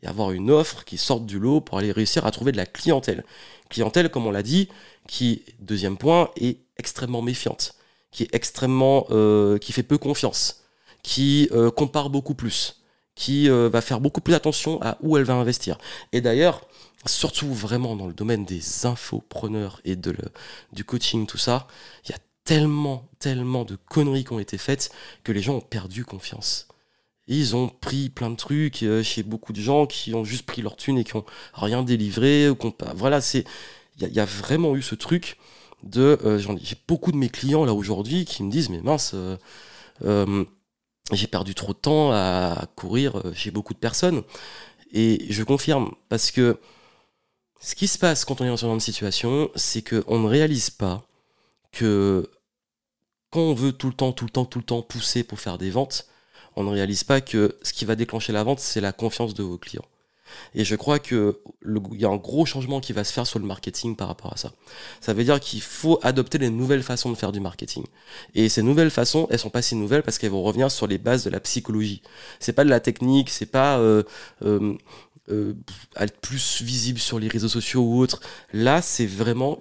et 0.03 0.07
avoir 0.07 0.33
une 0.33 0.51
offre 0.51 0.85
qui 0.85 0.99
sorte 0.99 1.27
du 1.27 1.39
lot 1.39 1.61
pour 1.61 1.79
aller 1.79 1.93
réussir 1.93 2.27
à 2.27 2.31
trouver 2.31 2.53
de 2.53 2.57
la 2.57 2.67
clientèle. 2.67 3.25
Clientèle, 3.69 4.11
comme 4.11 4.27
on 4.27 4.31
l'a 4.31 4.43
dit, 4.43 4.69
qui, 5.09 5.45
deuxième 5.61 5.97
point, 5.97 6.31
est 6.37 6.59
extrêmement 6.79 7.23
méfiante, 7.23 7.75
qui 8.11 8.25
est 8.25 8.35
extrêmement, 8.35 9.07
euh, 9.11 9.59
qui 9.59 9.73
fait 9.73 9.83
peu 9.83 9.99
confiance, 9.99 10.63
qui 11.03 11.49
euh, 11.53 11.71
compare 11.71 12.11
beaucoup 12.11 12.35
plus, 12.35 12.83
qui 13.15 13.49
euh, 13.49 13.69
va 13.69 13.81
faire 13.81 14.01
beaucoup 14.01 14.21
plus 14.21 14.35
attention 14.35 14.81
à 14.83 14.99
où 15.01 15.17
elle 15.17 15.25
va 15.25 15.35
investir. 15.35 15.79
Et 16.13 16.21
d'ailleurs, 16.21 16.63
surtout 17.07 17.53
vraiment 17.53 17.97
dans 17.97 18.07
le 18.07 18.13
domaine 18.13 18.45
des 18.45 18.87
infopreneurs 18.87 19.81
et 19.85 19.97
du 19.97 20.85
coaching, 20.85 21.27
tout 21.27 21.39
ça, 21.39 21.67
il 22.05 22.11
y 22.11 22.15
a 22.15 22.19
tellement, 22.45 23.09
tellement 23.19 23.65
de 23.65 23.77
conneries 23.89 24.25
qui 24.25 24.33
ont 24.33 24.39
été 24.39 24.59
faites 24.59 24.91
que 25.25 25.33
les 25.33 25.43
gens 25.43 25.55
ont 25.55 25.61
perdu 25.61 26.05
confiance 26.05 26.69
ils 27.29 27.57
ont 27.57 27.69
pris 27.69 28.09
plein 28.09 28.31
de 28.31 28.37
trucs 28.37 28.83
euh, 28.83 29.03
chez 29.03 29.23
beaucoup 29.23 29.53
de 29.53 29.61
gens 29.61 29.87
qui 29.87 30.15
ont 30.15 30.25
juste 30.25 30.47
pris 30.47 30.63
leur 30.63 30.77
thune 30.77 30.99
et 30.99 31.05
qui 31.05 31.17
ont 31.17 31.25
rien 31.55 31.83
délivré. 31.83 32.49
Ou 32.49 32.57
voilà, 32.95 33.21
c'est 33.21 33.45
il 33.99 34.09
y, 34.09 34.21
a 34.21 34.27
vraiment 34.27 34.77
eu 34.77 34.83
ce 34.83 34.95
truc 34.95 35.39
de 35.83 36.19
euh, 36.25 36.39
j'ai 36.39 36.77
beaucoup 36.87 37.13
de 37.13 37.17
mes 37.17 37.31
clients 37.31 37.65
là 37.65 37.73
aujourd'hui 37.73 38.27
qui 38.27 38.43
me 38.43 38.51
disent 38.51 38.69
mais 38.69 38.83
mince 38.83 39.15
euh, 40.05 40.45
j'ai 41.13 41.27
perdu 41.27 41.55
trop 41.55 41.73
de 41.73 41.79
temps 41.79 42.13
à, 42.13 42.67
courir 42.77 43.23
chez 43.35 43.51
beaucoup 43.51 43.73
de 43.73 43.79
personnes 43.79 44.23
et 44.93 45.25
je 45.31 45.43
confirme 45.43 45.93
parce 46.11 46.31
que 46.31 46.61
ce 47.59 47.75
qui 47.75 47.89
se 47.89 47.99
passe 47.99 48.27
quand 48.27 48.43
on 48.43 48.45
est 48.45 48.49
dans 48.49 48.59
ce 48.59 48.67
genre 48.67 48.75
de 48.75 48.81
situation 48.81 49.51
c'est 49.55 49.81
qu'on 49.83 50.19
ne 50.19 50.29
réalise 50.29 50.69
pas 50.69 51.07
que 51.73 52.31
quand 53.31 53.41
on 53.41 53.55
veut 53.55 53.73
tout 53.73 53.89
le 53.89 53.95
temps 53.95 54.13
tout 54.13 54.27
le 54.27 54.31
temps 54.31 54.45
tout 54.45 54.59
le 54.59 54.65
temps 54.65 54.83
pousser 54.83 55.25
pour 55.25 55.41
faire 55.41 55.57
des 55.57 55.71
ventes 55.71 56.07
on 56.57 56.65
ne 56.65 56.71
réalise 56.71 57.05
pas 57.05 57.21
que 57.21 57.57
ce 57.63 57.73
qui 57.73 57.85
va 57.85 57.95
déclencher 57.97 58.33
la 58.33 58.43
vente, 58.43 58.61
c'est 58.61 58.81
la 58.81 58.93
confiance 58.93 59.35
de 59.35 59.43
vos 59.43 59.59
clients. 59.59 59.85
Et 60.55 60.65
je 60.65 60.75
crois 60.75 60.99
qu'il 60.99 61.35
y 61.93 62.05
a 62.05 62.09
un 62.09 62.17
gros 62.17 62.47
changement 62.47 62.81
qui 62.81 62.93
va 62.93 63.05
se 63.05 63.13
faire 63.13 63.27
sur 63.27 63.39
le 63.39 63.47
marketing 63.47 63.97
par 63.97 64.09
rapport 64.09 64.33
à 64.33 64.37
ça. 64.37 64.53
Ça 65.01 65.13
veut 65.13 65.25
dire 65.25 65.41
qu'il 65.41 65.61
faut 65.61 65.99
adopter 66.03 66.39
les 66.39 66.51
nouvelles 66.51 66.83
façons 66.83 67.11
de 67.11 67.15
faire 67.15 67.33
du 67.33 67.41
marketing. 67.41 67.85
Et 68.35 68.49
ces 68.49 68.63
nouvelles 68.63 68.91
façons, 68.91 69.29
elles 69.31 69.39
sont 69.39 69.51
pas 69.51 69.63
si 69.63 69.77
nouvelles 69.77 70.03
parce 70.03 70.19
qu'elles 70.19 70.31
vont 70.31 70.43
revenir 70.43 70.71
sur 70.71 70.87
les 70.87 70.99
bases 70.99 71.25
de 71.25 71.31
la 71.31 71.41
psychologie. 71.41 72.03
C'est 72.41 72.53
pas 72.53 72.65
de 72.65 72.71
la 72.71 72.81
technique, 72.81 73.31
c'est 73.31 73.47
pas 73.47 73.79
euh, 73.79 74.03
euh, 74.43 74.77
euh, 75.29 75.55
être 75.97 76.19
plus 76.21 76.63
visible 76.63 76.99
sur 76.99 77.19
les 77.19 77.29
réseaux 77.29 77.49
sociaux 77.49 77.83
ou 77.83 77.99
autres. 77.99 78.21
Là, 78.53 78.83
c'est 78.83 79.07
vraiment 79.07 79.59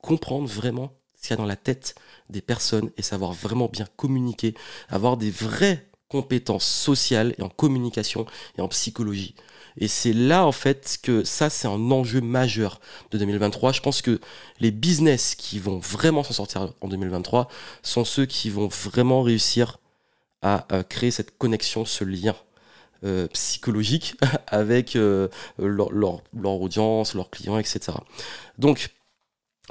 comprendre 0.00 0.48
vraiment 0.48 0.92
ce 1.22 1.28
qu'il 1.28 1.34
y 1.34 1.38
a 1.38 1.42
dans 1.42 1.46
la 1.46 1.56
tête 1.56 1.94
des 2.30 2.42
personnes 2.42 2.90
et 2.96 3.02
savoir 3.02 3.32
vraiment 3.32 3.68
bien 3.68 3.86
communiquer, 3.96 4.54
avoir 4.88 5.16
des 5.16 5.30
vraies 5.30 5.86
compétences 6.08 6.66
sociales 6.66 7.34
et 7.38 7.42
en 7.42 7.48
communication 7.48 8.26
et 8.58 8.60
en 8.60 8.68
psychologie. 8.68 9.36
Et 9.78 9.86
c'est 9.88 10.12
là, 10.12 10.44
en 10.44 10.52
fait, 10.52 10.98
que 11.00 11.22
ça, 11.24 11.48
c'est 11.48 11.68
un 11.68 11.90
enjeu 11.92 12.20
majeur 12.20 12.80
de 13.12 13.18
2023. 13.18 13.72
Je 13.72 13.80
pense 13.80 14.02
que 14.02 14.20
les 14.58 14.72
business 14.72 15.36
qui 15.36 15.60
vont 15.60 15.78
vraiment 15.78 16.24
s'en 16.24 16.34
sortir 16.34 16.74
en 16.80 16.88
2023 16.88 17.48
sont 17.82 18.04
ceux 18.04 18.26
qui 18.26 18.50
vont 18.50 18.66
vraiment 18.66 19.22
réussir 19.22 19.78
à, 20.42 20.66
créer 20.88 21.12
cette 21.12 21.38
connexion, 21.38 21.84
ce 21.84 22.02
lien 22.02 22.34
psychologique 23.32 24.16
avec 24.48 24.94
leur, 24.94 25.92
leur, 25.92 26.20
audience, 26.60 27.14
leurs 27.14 27.30
clients, 27.30 27.58
etc. 27.58 27.92
Donc, 28.58 28.90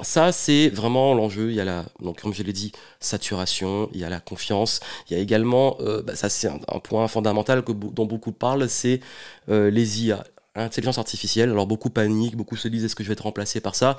ça, 0.00 0.32
c'est 0.32 0.68
vraiment 0.70 1.14
l'enjeu. 1.14 1.50
Il 1.50 1.54
y 1.54 1.60
a 1.60 1.64
la, 1.64 1.84
donc 2.00 2.20
comme 2.22 2.34
je 2.34 2.42
l'ai 2.42 2.52
dit, 2.52 2.72
saturation, 3.00 3.88
il 3.92 4.00
y 4.00 4.04
a 4.04 4.08
la 4.08 4.20
confiance. 4.20 4.80
Il 5.08 5.16
y 5.16 5.20
a 5.20 5.22
également, 5.22 5.76
bah, 6.04 6.16
ça 6.16 6.28
c'est 6.28 6.48
un, 6.48 6.58
point 6.80 7.06
fondamental 7.08 7.62
que, 7.64 7.72
dont 7.72 8.06
beaucoup 8.06 8.32
parlent, 8.32 8.68
c'est 8.68 9.00
les 9.48 10.04
IA, 10.04 10.24
intelligence 10.54 10.98
artificielle. 10.98 11.50
Alors 11.50 11.66
beaucoup 11.66 11.90
paniquent, 11.90 12.36
beaucoup 12.36 12.56
se 12.56 12.68
disent 12.68 12.84
est-ce 12.84 12.96
que 12.96 13.04
je 13.04 13.08
vais 13.08 13.14
être 13.14 13.24
remplacé 13.24 13.60
par 13.60 13.74
ça? 13.74 13.98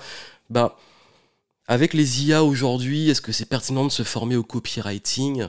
Bah, 0.49 0.77
avec 1.67 1.93
les 1.93 2.25
IA 2.25 2.43
aujourd'hui, 2.43 3.09
est-ce 3.09 3.21
que 3.21 3.31
c'est 3.31 3.45
pertinent 3.45 3.85
de 3.85 3.91
se 3.91 4.03
former 4.03 4.35
au 4.35 4.43
copywriting? 4.43 5.47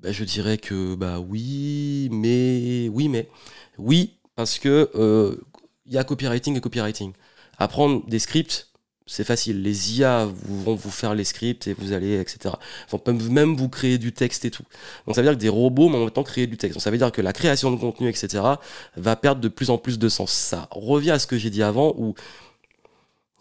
Bah, 0.00 0.12
Je 0.12 0.24
dirais 0.24 0.58
que 0.58 0.94
bah 0.94 1.18
oui, 1.18 2.08
mais 2.12 2.88
oui, 2.92 3.08
mais 3.08 3.28
oui, 3.78 4.14
parce 4.36 4.58
que 4.58 4.90
euh, 4.94 5.36
y 5.86 5.98
a 5.98 6.04
copywriting 6.04 6.56
et 6.56 6.60
copywriting. 6.60 7.12
Apprendre 7.58 8.06
des 8.06 8.18
scripts, 8.20 8.68
c'est 9.06 9.24
facile. 9.24 9.62
Les 9.62 9.98
IA 9.98 10.28
vont 10.48 10.74
vous 10.74 10.90
faire 10.90 11.14
les 11.14 11.24
scripts 11.24 11.68
et 11.68 11.74
vous 11.74 11.92
allez, 11.92 12.18
etc. 12.18 12.54
Ils 12.92 13.30
même 13.30 13.56
vous 13.56 13.68
créer 13.68 13.98
du 13.98 14.12
texte 14.12 14.44
et 14.44 14.50
tout. 14.50 14.64
Donc 15.06 15.14
ça 15.14 15.22
veut 15.22 15.28
dire 15.28 15.36
que 15.36 15.40
des 15.40 15.48
robots 15.48 15.88
vont 15.88 15.96
en 15.96 16.00
même 16.00 16.10
temps 16.10 16.24
créer 16.24 16.46
du 16.46 16.56
texte. 16.56 16.74
Donc 16.74 16.82
ça 16.82 16.90
veut 16.90 16.98
dire 16.98 17.12
que 17.12 17.22
la 17.22 17.32
création 17.32 17.70
de 17.70 17.76
contenu, 17.76 18.08
etc., 18.08 18.42
va 18.96 19.16
perdre 19.16 19.40
de 19.40 19.48
plus 19.48 19.70
en 19.70 19.78
plus 19.78 19.98
de 19.98 20.08
sens. 20.08 20.32
Ça 20.32 20.68
revient 20.70 21.12
à 21.12 21.18
ce 21.18 21.26
que 21.26 21.38
j'ai 21.38 21.50
dit 21.50 21.62
avant, 21.62 21.94
où 21.96 22.14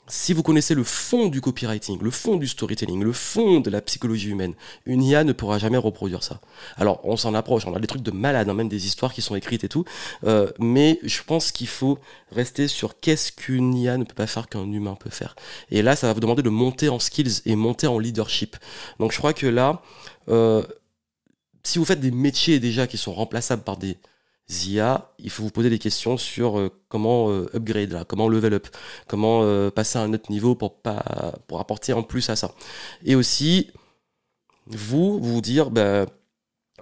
si 0.08 0.34
vous 0.34 0.44
connaissez 0.44 0.76
le 0.76 0.84
fond 0.84 1.28
du 1.28 1.42
copywriting, 1.42 2.00
le 2.02 2.12
fond 2.12 2.38
du 2.38 2.48
storytelling, 2.48 3.04
le 3.04 3.12
fond 3.12 3.60
de 3.60 3.70
la 3.70 3.82
psychologie 3.82 4.30
humaine, 4.30 4.54
une 4.86 5.04
IA 5.04 5.24
ne 5.24 5.34
pourra 5.34 5.58
jamais 5.58 5.78
reproduire 5.78 6.24
ça. 6.24 6.42
Alors, 6.78 7.02
on 7.04 7.18
s'en 7.18 7.34
approche, 7.34 7.66
on 7.66 7.76
a 7.76 7.80
des 7.80 7.88
trucs 7.88 8.04
de 8.04 8.12
malade, 8.12 8.48
hein, 8.48 8.54
même 8.54 8.70
des 8.70 8.86
histoires 8.86 9.14
qui 9.14 9.22
sont 9.22 9.36
écrites 9.36 9.64
et 9.64 9.70
tout, 9.70 9.84
euh, 10.24 10.52
mais 10.60 11.00
je 11.04 11.24
pense 11.24 11.52
qu'il 11.52 11.68
faut 11.68 12.00
rester 12.32 12.68
sur 12.68 13.00
qu'est-ce 13.00 13.32
qu'une 13.32 13.74
IA 13.74 13.98
ne 13.98 14.04
peut 14.04 14.14
pas 14.14 14.28
faire 14.28 14.48
qu'un 14.48 14.72
humain 14.72 14.96
peut 15.00 15.10
faire. 15.10 15.36
Et 15.72 15.82
là, 15.82 15.96
ça 15.96 16.08
va 16.08 16.14
vous 16.14 16.20
demander 16.20 16.44
de 16.44 16.50
monter 16.50 16.90
en 16.90 17.00
skills 17.00 17.42
et 17.46 17.56
monter 17.56 17.88
en 17.88 17.98
leadership. 17.98 18.58
Donc, 19.00 19.12
je 19.12 19.18
crois 19.18 19.34
que 19.34 19.48
là, 19.48 19.82
euh, 20.30 20.64
si 21.64 21.80
vous 21.80 21.86
faites 21.86 22.00
des 22.00 22.12
métiers 22.12 22.60
déjà 22.60 22.86
qui 22.86 22.98
sont 22.98 23.14
remplaçables 23.14 23.64
par 23.64 23.78
des 23.78 23.98
Zia, 24.50 25.12
il 25.18 25.32
faut 25.32 25.42
vous 25.44 25.50
poser 25.50 25.70
des 25.72 25.80
questions 25.80 26.18
sur 26.18 26.60
euh, 26.60 26.70
comment 26.88 27.32
euh, 27.32 27.50
upgrade, 27.56 28.06
comment 28.08 28.28
level 28.30 28.54
up, 28.54 28.68
comment 29.08 29.42
euh, 29.44 29.72
passer 29.72 29.98
à 29.98 30.04
un 30.04 30.14
autre 30.14 30.32
niveau 30.32 30.54
pour, 30.54 30.82
pas, 30.82 31.34
pour 31.48 31.60
apporter 31.60 31.94
en 31.94 32.04
plus 32.04 32.30
à 32.30 32.36
ça. 32.36 32.52
Et 33.04 33.16
aussi, 33.16 33.72
vous, 34.68 35.20
vous 35.20 35.42
dire, 35.42 35.72
bah, 35.72 36.06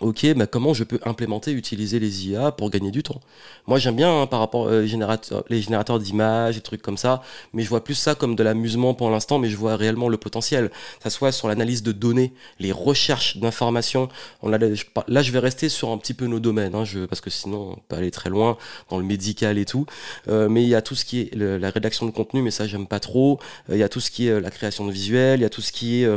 ok, 0.02 0.24
mais 0.36 0.48
comment 0.48 0.74
je 0.74 0.84
peux 0.84 1.00
implémenter, 1.06 1.52
utiliser 1.52 2.00
les 2.00 2.28
IA 2.28 2.52
pour 2.52 2.70
gagner 2.70 2.92
du 2.92 3.04
temps? 3.04 3.22
Moi, 3.68 3.78
j'aime 3.78 3.96
bien 3.96 4.22
hein, 4.22 4.28
par 4.28 4.40
rapport 4.40 4.68
euh, 4.68 4.86
générateurs, 4.86 5.44
les 5.50 5.62
générateurs 5.62 6.00
d'images, 6.00 6.56
des 6.56 6.62
trucs 6.62 6.82
comme 6.82 6.98
ça, 6.98 7.22
mais 7.54 7.64
je 7.64 7.70
vois 7.70 7.84
plus 7.84 7.94
ça 7.94 8.16
comme 8.16 8.36
de 8.36 8.44
l'amusement 8.44 8.94
pour 8.94 9.10
l'instant, 9.10 9.38
mais 9.38 9.50
je 9.50 9.58
vois 9.58 9.76
réellement 9.76 10.10
le 10.10 10.18
potentiel. 10.18 10.72
Ça 11.02 11.10
soit 11.10 11.32
sur 11.32 11.48
l'analyse 11.48 11.84
de 11.84 11.92
données, 11.92 12.34
les 12.60 12.72
recherches 12.72 13.38
d'informations. 13.38 14.10
là, 14.44 15.22
je 15.22 15.32
vais 15.32 15.40
rester 15.40 15.70
sur 15.70 15.90
un 15.90 15.98
petit 15.98 16.14
peu 16.14 16.26
nos 16.26 16.40
domaines, 16.40 16.76
hein, 16.76 16.84
parce 17.08 17.22
que 17.22 17.30
sinon, 17.30 17.76
on 17.78 17.80
peut 17.88 17.96
aller 17.96 18.12
très 18.12 18.30
loin 18.30 18.58
dans 18.90 18.98
le 18.98 19.06
médical 19.06 19.58
et 19.58 19.66
tout. 19.66 19.86
Euh, 20.28 20.50
mais 20.50 20.64
il 20.64 20.70
y 20.70 20.76
a 20.76 20.82
tout 20.82 20.96
ce 20.96 21.06
qui 21.06 21.22
est 21.22 21.36
la 21.36 21.70
rédaction 21.70 22.06
de 22.08 22.12
contenu, 22.12 22.42
mais 22.42 22.52
ça, 22.52 22.68
j'aime 22.68 22.88
pas 22.88 23.00
trop. 23.00 23.40
Euh, 23.70 23.76
il 23.76 23.80
y 23.80 23.84
a 23.84 23.90
tout 23.90 24.00
ce 24.00 24.10
qui 24.10 24.28
est 24.28 24.42
la 24.42 24.50
création 24.50 24.86
de 24.86 24.92
visuels, 24.92 25.40
il 25.40 25.44
y 25.44 25.46
a 25.46 25.50
tout 25.50 25.62
ce 25.62 25.72
qui 25.72 26.04
est 26.04 26.10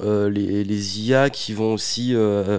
les, 0.00 0.64
les, 0.64 1.00
IA 1.00 1.30
qui 1.30 1.52
vont 1.52 1.74
aussi 1.74 2.14
euh, 2.14 2.58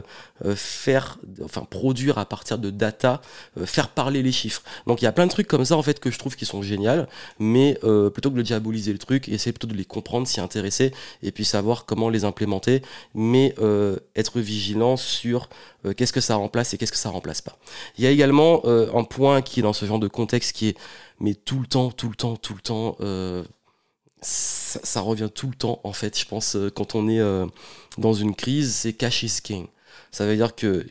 faire, 0.55 1.17
enfin 1.43 1.65
produire 1.69 2.17
à 2.17 2.25
partir 2.25 2.57
de 2.57 2.69
data, 2.69 3.21
euh, 3.59 3.65
faire 3.65 3.89
parler 3.89 4.23
les 4.23 4.31
chiffres. 4.31 4.63
Donc 4.87 5.01
il 5.01 5.05
y 5.05 5.07
a 5.07 5.11
plein 5.11 5.25
de 5.25 5.31
trucs 5.31 5.47
comme 5.47 5.65
ça 5.65 5.77
en 5.77 5.83
fait 5.83 5.99
que 5.99 6.11
je 6.11 6.17
trouve 6.17 6.35
qui 6.35 6.45
sont 6.45 6.61
géniales, 6.61 7.07
mais 7.39 7.77
euh, 7.83 8.09
plutôt 8.09 8.31
que 8.31 8.37
de 8.37 8.41
diaboliser 8.41 8.91
le 8.91 8.97
truc, 8.97 9.29
essayer 9.29 9.51
plutôt 9.51 9.67
de 9.67 9.73
les 9.73 9.85
comprendre, 9.85 10.27
s'y 10.27 10.39
intéresser 10.41 10.93
et 11.21 11.31
puis 11.31 11.45
savoir 11.45 11.85
comment 11.85 12.09
les 12.09 12.23
implémenter, 12.23 12.81
mais 13.13 13.55
être 14.15 14.39
vigilant 14.39 14.97
sur 14.97 15.49
qu'est-ce 15.95 16.13
que 16.13 16.21
ça 16.21 16.35
remplace 16.35 16.73
et 16.73 16.77
qu'est-ce 16.77 16.91
que 16.91 16.97
ça 16.97 17.09
remplace 17.09 17.41
pas. 17.41 17.57
Il 17.97 18.03
y 18.03 18.07
a 18.07 18.11
également 18.11 18.63
un 18.65 19.03
point 19.03 19.41
qui 19.41 19.59
est 19.59 19.63
dans 19.63 19.73
ce 19.73 19.85
genre 19.85 19.99
de 19.99 20.07
contexte 20.07 20.53
qui 20.53 20.69
est 20.69 20.77
mais 21.19 21.35
tout 21.35 21.59
le 21.59 21.67
temps, 21.67 21.91
tout 21.91 22.09
le 22.09 22.15
temps, 22.15 22.35
tout 22.35 22.53
le 22.53 22.61
temps. 22.61 22.97
Ça, 24.21 24.79
ça, 24.83 25.01
revient 25.01 25.29
tout 25.33 25.47
le 25.47 25.55
temps 25.55 25.81
en 25.83 25.93
fait 25.93 26.17
je 26.17 26.27
pense 26.27 26.55
quand 26.75 26.93
on 26.93 27.09
est 27.09 27.19
dans 27.97 28.13
une 28.13 28.35
crise 28.35 28.75
c'est 28.75 28.93
cash 28.93 29.23
is 29.23 29.41
king 29.41 29.67
ça 30.11 30.25
veut 30.25 30.35
dire 30.35 30.55
que 30.55 30.85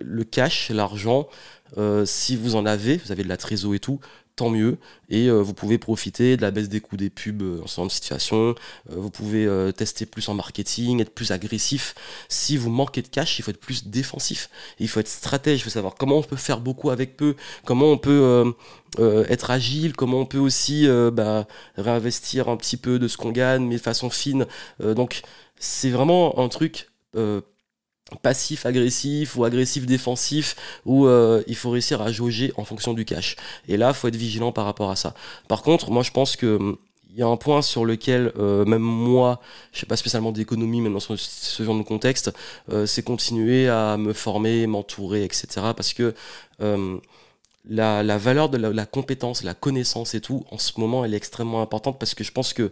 le 0.00 0.24
cash, 0.24 0.70
l'argent, 0.70 1.28
euh, 1.76 2.06
si 2.06 2.36
vous 2.36 2.56
en 2.56 2.66
avez, 2.66 2.96
vous 2.96 3.12
avez 3.12 3.22
de 3.22 3.28
la 3.28 3.36
trésor 3.36 3.74
et 3.74 3.78
tout, 3.78 4.00
tant 4.36 4.50
mieux. 4.50 4.78
Et 5.10 5.28
euh, 5.28 5.40
vous 5.40 5.52
pouvez 5.52 5.78
profiter 5.78 6.36
de 6.36 6.42
la 6.42 6.50
baisse 6.50 6.68
des 6.68 6.80
coûts 6.80 6.96
des 6.96 7.10
pubs 7.10 7.42
euh, 7.42 7.60
en 7.62 7.66
ce 7.66 7.76
genre 7.76 7.86
de 7.86 7.90
situation. 7.90 8.54
vous 8.88 9.10
pouvez 9.10 9.48
tester 9.76 10.06
plus 10.06 10.28
en 10.28 10.34
marketing, 10.34 11.00
être 11.00 11.12
plus 11.12 11.30
agressif. 11.32 11.94
Si 12.28 12.56
vous 12.56 12.70
manquez 12.70 13.02
de 13.02 13.08
cash, 13.08 13.38
il 13.38 13.42
faut 13.42 13.50
être 13.50 13.60
plus 13.60 13.88
défensif. 13.88 14.48
Il 14.78 14.88
faut 14.88 15.00
être 15.00 15.08
stratège, 15.08 15.60
il 15.60 15.62
faut 15.62 15.70
savoir 15.70 15.94
comment 15.94 16.18
on 16.18 16.22
peut 16.22 16.36
faire 16.36 16.60
beaucoup 16.60 16.90
avec 16.90 17.16
peu, 17.16 17.34
comment 17.64 17.90
on 17.90 17.98
peut 17.98 18.54
être 18.98 19.50
agile, 19.50 19.94
comment 19.94 20.20
on 20.20 20.26
peut 20.26 20.38
aussi 20.38 20.86
bah, 21.12 21.46
réinvestir 21.76 22.48
un 22.48 22.56
petit 22.56 22.76
peu 22.76 22.98
de 22.98 23.08
ce 23.08 23.16
qu'on 23.16 23.32
gagne, 23.32 23.64
mais 23.66 23.76
de 23.76 23.80
façon 23.80 24.10
fine. 24.10 24.46
donc 24.80 25.22
c'est 25.58 25.90
vraiment 25.90 26.38
un 26.38 26.48
truc 26.48 26.88
passif 28.22 28.64
agressif 28.64 29.36
ou 29.36 29.44
agressif 29.44 29.86
défensif 29.86 30.56
où 30.86 31.06
euh, 31.06 31.42
il 31.46 31.56
faut 31.56 31.70
réussir 31.70 32.00
à 32.00 32.10
jauger 32.10 32.52
en 32.56 32.64
fonction 32.64 32.94
du 32.94 33.04
cash 33.04 33.36
et 33.68 33.76
là 33.76 33.92
faut 33.92 34.08
être 34.08 34.16
vigilant 34.16 34.50
par 34.50 34.64
rapport 34.64 34.90
à 34.90 34.96
ça 34.96 35.14
par 35.46 35.62
contre 35.62 35.90
moi 35.90 36.02
je 36.02 36.10
pense 36.10 36.36
que 36.36 36.56
hum, 36.56 36.78
il 37.10 37.18
y 37.18 37.22
a 37.22 37.26
un 37.26 37.36
point 37.36 37.62
sur 37.62 37.84
lequel 37.84 38.32
euh, 38.38 38.64
même 38.64 38.82
moi, 38.82 39.40
je 39.72 39.80
sais 39.80 39.86
pas 39.86 39.96
spécialement 39.96 40.30
d'économie, 40.30 40.80
même 40.80 40.92
dans 40.92 41.00
ce, 41.00 41.62
genre 41.64 41.76
de 41.76 41.82
contexte, 41.82 42.30
euh, 42.70 42.86
c'est 42.86 43.02
continuer 43.02 43.66
à 43.68 43.96
me 43.96 44.12
former, 44.12 44.66
m'entourer, 44.66 45.24
etc. 45.24 45.46
Parce 45.74 45.94
que 45.94 46.14
hum, 46.60 47.00
la, 47.68 48.02
la, 48.02 48.18
valeur 48.18 48.50
de 48.50 48.58
la, 48.58 48.70
la, 48.70 48.86
compétence, 48.86 49.42
la 49.42 49.54
connaissance 49.54 50.14
et 50.14 50.20
tout, 50.20 50.44
en 50.50 50.58
ce 50.58 50.78
moment, 50.78 51.04
elle 51.04 51.14
est 51.14 51.16
extrêmement 51.16 51.60
importante 51.62 51.98
parce 51.98 52.14
que 52.14 52.22
je 52.22 52.30
pense 52.30 52.52
que 52.52 52.70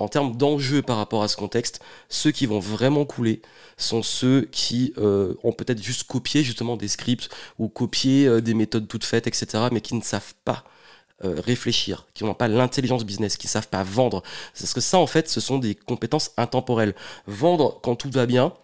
en 0.00 0.08
termes 0.08 0.34
d'enjeux 0.36 0.82
par 0.82 0.96
rapport 0.96 1.22
à 1.22 1.28
ce 1.28 1.36
contexte, 1.36 1.80
ceux 2.08 2.30
qui 2.30 2.46
vont 2.46 2.58
vraiment 2.58 3.04
couler 3.04 3.42
sont 3.76 4.02
ceux 4.02 4.48
qui 4.50 4.94
euh, 4.98 5.34
ont 5.44 5.52
peut-être 5.52 5.82
juste 5.82 6.04
copié 6.04 6.42
justement 6.42 6.76
des 6.76 6.88
scripts 6.88 7.28
ou 7.58 7.68
copié 7.68 8.26
euh, 8.26 8.40
des 8.40 8.54
méthodes 8.54 8.88
toutes 8.88 9.04
faites, 9.04 9.26
etc., 9.26 9.68
mais 9.70 9.80
qui 9.80 9.94
ne 9.94 10.02
savent 10.02 10.34
pas 10.44 10.64
euh, 11.24 11.38
réfléchir, 11.38 12.06
qui 12.14 12.24
n'ont 12.24 12.34
pas 12.34 12.48
l'intelligence 12.48 13.04
business, 13.04 13.36
qui 13.36 13.46
ne 13.46 13.50
savent 13.50 13.68
pas 13.68 13.82
vendre. 13.82 14.22
Parce 14.58 14.72
que 14.72 14.80
ça, 14.80 14.98
en 14.98 15.06
fait, 15.06 15.28
ce 15.28 15.40
sont 15.40 15.58
des 15.58 15.74
compétences 15.74 16.30
intemporelles. 16.38 16.94
Vendre 17.26 17.78
quand 17.82 17.94
tout 17.94 18.10
va 18.10 18.24
bien, 18.24 18.54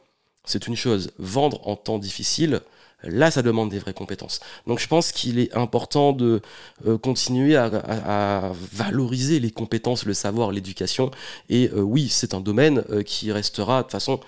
c'est 0.44 0.66
une 0.66 0.76
chose. 0.76 1.10
Vendre 1.18 1.68
en 1.68 1.76
temps 1.76 1.98
difficile, 1.98 2.62
Là, 3.02 3.30
ça 3.30 3.42
demande 3.42 3.70
des 3.70 3.78
vraies 3.78 3.92
compétences. 3.92 4.40
Donc 4.66 4.78
je 4.78 4.88
pense 4.88 5.12
qu'il 5.12 5.38
est 5.38 5.54
important 5.54 6.12
de 6.12 6.40
euh, 6.86 6.96
continuer 6.96 7.54
à, 7.56 8.52
valoriser 8.72 9.38
les 9.38 9.50
compétences, 9.50 10.06
le 10.06 10.14
savoir, 10.14 10.50
l'éducation. 10.50 11.10
Et 11.50 11.70
euh, 11.74 11.80
oui, 11.80 12.08
c'est 12.08 12.32
un 12.34 12.40
domaine 12.40 12.84
euh, 12.90 13.02
qui 13.02 13.32
restera, 13.32 13.78
de 13.78 13.82
toute 13.82 13.92
façon, 13.92 14.20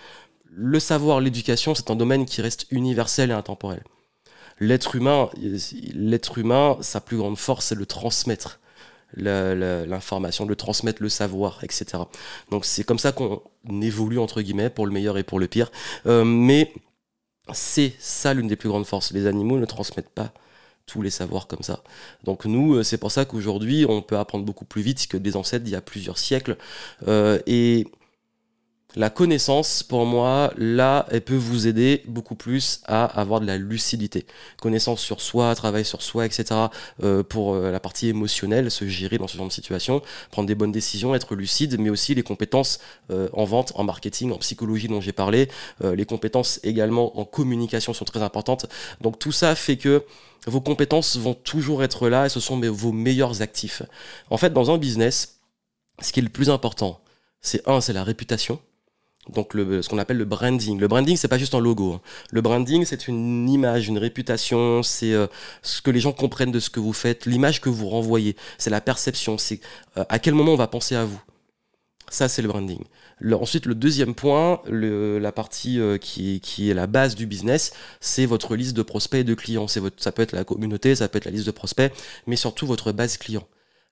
le 0.50 0.80
savoir, 0.80 1.20
l'éducation, 1.20 1.74
c'est 1.74 1.90
un 1.90 1.96
domaine 1.96 2.26
qui 2.26 2.42
reste 2.42 2.66
universel 2.70 3.30
et 3.30 3.34
intemporel. 3.34 3.82
L'être 4.60 4.96
humain, 4.96 5.30
l'être 5.94 6.36
humain, 6.36 6.76
sa 6.80 7.00
plus 7.00 7.16
grande 7.16 7.38
force, 7.38 7.66
c'est 7.66 7.74
le 7.74 7.86
transmettre 7.86 8.60
l'information, 9.16 10.44
de 10.44 10.52
transmettre 10.52 11.02
le 11.02 11.08
savoir, 11.08 11.60
etc. 11.62 12.02
Donc 12.50 12.66
c'est 12.66 12.84
comme 12.84 12.98
ça 12.98 13.12
qu'on 13.12 13.40
évolue 13.80 14.18
entre 14.18 14.42
guillemets 14.42 14.68
pour 14.68 14.84
le 14.84 14.92
meilleur 14.92 15.16
et 15.16 15.22
pour 15.22 15.38
le 15.38 15.46
pire. 15.46 15.70
mais 16.04 16.74
c'est 17.52 17.94
ça 17.98 18.34
l'une 18.34 18.48
des 18.48 18.56
plus 18.56 18.68
grandes 18.68 18.86
forces. 18.86 19.12
Les 19.12 19.26
animaux 19.26 19.58
ne 19.58 19.64
transmettent 19.64 20.10
pas 20.10 20.32
tous 20.86 21.02
les 21.02 21.10
savoirs 21.10 21.46
comme 21.46 21.62
ça. 21.62 21.82
Donc 22.24 22.46
nous, 22.46 22.76
euh, 22.76 22.82
c'est 22.82 22.98
pour 22.98 23.12
ça 23.12 23.24
qu'aujourd'hui, 23.24 23.86
on 23.88 24.02
peut 24.02 24.16
apprendre 24.16 24.44
beaucoup 24.44 24.64
plus 24.64 24.82
vite 24.82 25.06
que 25.06 25.16
des 25.16 25.36
ancêtres 25.36 25.64
d'il 25.64 25.74
y 25.74 25.76
a 25.76 25.80
plusieurs 25.80 26.18
siècles. 26.18 26.56
Euh, 27.06 27.38
et 27.46 27.86
la 28.96 29.10
connaissance, 29.10 29.82
pour 29.82 30.06
moi, 30.06 30.50
là, 30.56 31.06
elle 31.10 31.20
peut 31.20 31.36
vous 31.36 31.66
aider 31.66 32.02
beaucoup 32.06 32.34
plus 32.34 32.80
à 32.86 33.04
avoir 33.04 33.38
de 33.40 33.46
la 33.46 33.58
lucidité. 33.58 34.24
Connaissance 34.62 35.02
sur 35.02 35.20
soi, 35.20 35.54
travail 35.54 35.84
sur 35.84 36.00
soi, 36.00 36.24
etc. 36.24 36.46
Euh, 37.02 37.22
pour 37.22 37.54
euh, 37.54 37.70
la 37.70 37.80
partie 37.80 38.08
émotionnelle, 38.08 38.70
se 38.70 38.88
gérer 38.88 39.18
dans 39.18 39.28
ce 39.28 39.36
genre 39.36 39.46
de 39.46 39.52
situation, 39.52 40.00
prendre 40.30 40.48
des 40.48 40.54
bonnes 40.54 40.72
décisions, 40.72 41.14
être 41.14 41.34
lucide, 41.34 41.78
mais 41.78 41.90
aussi 41.90 42.14
les 42.14 42.22
compétences 42.22 42.80
euh, 43.10 43.28
en 43.34 43.44
vente, 43.44 43.72
en 43.74 43.84
marketing, 43.84 44.32
en 44.32 44.38
psychologie 44.38 44.88
dont 44.88 45.02
j'ai 45.02 45.12
parlé. 45.12 45.48
les 45.82 46.06
compétences 46.06 46.58
également 46.62 47.18
en 47.18 47.26
communication 47.26 47.92
sont 47.92 48.06
très 48.06 48.22
importantes. 48.22 48.66
Donc 49.02 49.18
tout 49.18 49.32
ça 49.32 49.54
fait 49.54 49.76
que 49.76 50.02
vos 50.46 50.62
compétences 50.62 51.18
vont 51.18 51.34
toujours 51.34 51.82
être 51.84 52.08
là 52.08 52.26
et 52.26 52.28
ce 52.30 52.40
sont 52.40 52.58
vos 52.58 52.92
meilleurs 52.92 53.42
actifs. 53.42 53.82
En 54.30 54.38
fait, 54.38 54.52
dans 54.52 54.70
un 54.70 54.78
business, 54.78 55.40
ce 56.00 56.12
qui 56.12 56.20
est 56.20 56.22
le 56.22 56.30
plus 56.30 56.48
important, 56.48 57.00
c'est 57.42 57.66
un, 57.68 57.80
c'est 57.80 57.92
la 57.92 58.02
réputation 58.02 58.58
donc 59.32 59.54
le, 59.54 59.82
ce 59.82 59.88
qu'on 59.88 59.98
appelle 59.98 60.16
le 60.16 60.24
branding. 60.24 60.78
Le 60.78 60.88
branding, 60.88 61.16
c'est 61.16 61.28
pas 61.28 61.38
juste 61.38 61.54
un 61.54 61.60
logo. 61.60 61.92
hein. 61.94 62.00
Le 62.30 62.40
branding, 62.40 62.84
c'est 62.84 63.08
une 63.08 63.48
image, 63.48 63.88
une 63.88 63.98
réputation, 63.98 64.82
c'est 64.82 65.12
euh, 65.12 65.26
ce 65.62 65.82
que 65.82 65.90
les 65.90 66.00
gens 66.00 66.12
comprennent 66.12 66.52
de 66.52 66.60
ce 66.60 66.70
que 66.70 66.80
vous 66.80 66.92
faites, 66.92 67.26
l'image 67.26 67.60
que 67.60 67.68
vous 67.68 67.88
renvoyez, 67.88 68.36
c'est 68.58 68.70
la 68.70 68.80
perception, 68.80 69.38
c'est 69.38 69.60
euh, 69.96 70.04
à 70.08 70.18
quel 70.18 70.34
moment 70.34 70.52
on 70.52 70.56
va 70.56 70.68
penser 70.68 70.94
à 70.94 71.04
vous. 71.04 71.20
Ça, 72.10 72.28
c'est 72.28 72.40
le 72.40 72.48
branding. 72.48 72.82
Ensuite, 73.32 73.66
le 73.66 73.74
deuxième 73.74 74.14
point, 74.14 74.62
la 74.66 75.32
partie 75.32 75.78
euh, 75.78 75.98
qui, 75.98 76.40
est 76.70 76.74
la 76.74 76.86
base 76.86 77.14
du 77.14 77.26
business, 77.26 77.72
c'est 78.00 78.24
votre 78.24 78.56
liste 78.56 78.74
de 78.74 78.82
prospects 78.82 79.20
et 79.20 79.24
de 79.24 79.34
clients. 79.34 79.66
Votre, 79.76 80.02
ça 80.02 80.10
peut 80.10 80.22
être 80.22 80.32
la 80.32 80.44
communauté, 80.44 80.94
ça 80.94 81.08
peut 81.08 81.18
être 81.18 81.26
la 81.26 81.32
liste 81.32 81.46
de 81.46 81.50
prospects, 81.50 81.92
mais 82.26 82.36
surtout 82.36 82.66
votre 82.66 82.92
base 82.92 83.18
client. 83.18 83.46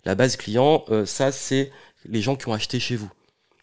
La 0.06 0.14
base 0.14 0.36
client, 0.36 0.84
ça, 1.04 1.30
c'est 1.32 1.72
les 2.08 2.22
gens 2.22 2.36
qui 2.36 2.48
ont 2.48 2.54
acheté 2.54 2.78
chez 2.80 2.96
vous. 2.96 3.10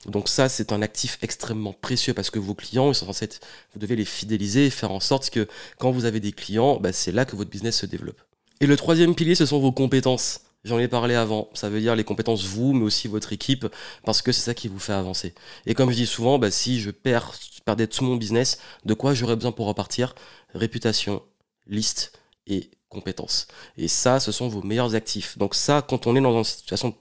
Donc 0.07 0.27
ça, 0.27 0.49
c'est 0.49 0.71
un 0.71 0.81
actif 0.81 1.17
extrêmement 1.21 1.73
précieux 1.73 2.13
parce 2.13 2.29
que 2.29 2.39
vos 2.39 2.53
clients, 2.53 2.91
ils 2.91 2.95
sont 2.95 3.05
censés 3.05 3.25
être- 3.25 3.39
vous 3.73 3.79
devez 3.79 3.95
les 3.95 4.05
fidéliser 4.05 4.65
et 4.65 4.69
faire 4.69 4.91
en 4.91 4.99
sorte 4.99 5.29
que 5.29 5.47
quand 5.77 5.91
vous 5.91 6.05
avez 6.05 6.19
des 6.19 6.31
clients, 6.33 6.77
bah, 6.79 6.91
c'est 6.91 7.11
là 7.11 7.25
que 7.25 7.35
votre 7.35 7.49
business 7.49 7.79
se 7.79 7.85
développe. 7.85 8.21
Et 8.59 8.65
le 8.67 8.75
troisième 8.75 9.15
pilier, 9.15 9.35
ce 9.35 9.45
sont 9.45 9.59
vos 9.59 9.71
compétences. 9.71 10.41
J'en 10.63 10.79
ai 10.79 10.87
parlé 10.87 11.15
avant. 11.15 11.49
Ça 11.53 11.69
veut 11.69 11.81
dire 11.81 11.95
les 11.95 12.03
compétences 12.03 12.45
vous, 12.45 12.73
mais 12.73 12.85
aussi 12.85 13.07
votre 13.07 13.33
équipe, 13.33 13.67
parce 14.05 14.21
que 14.21 14.31
c'est 14.31 14.41
ça 14.41 14.53
qui 14.53 14.67
vous 14.67 14.79
fait 14.79 14.93
avancer. 14.93 15.33
Et 15.65 15.73
comme 15.73 15.89
je 15.89 15.95
dis 15.95 16.05
souvent, 16.05 16.39
bah, 16.39 16.51
si 16.51 16.79
je 16.79 16.91
perds, 16.91 17.33
perdais 17.65 17.87
tout 17.87 18.03
mon 18.03 18.15
business, 18.15 18.59
de 18.85 18.93
quoi 18.93 19.13
j'aurais 19.13 19.35
besoin 19.35 19.51
pour 19.51 19.67
repartir? 19.67 20.15
Réputation, 20.53 21.21
liste 21.67 22.13
et 22.47 22.71
compétences. 22.89 23.47
Et 23.77 23.87
ça, 23.87 24.19
ce 24.19 24.31
sont 24.31 24.47
vos 24.47 24.61
meilleurs 24.61 24.95
actifs. 24.95 25.37
Donc 25.37 25.55
ça, 25.55 25.81
quand 25.81 26.07
on 26.07 26.15
est 26.15 26.21
dans 26.21 26.37
une 26.37 26.43
situation 26.43 26.95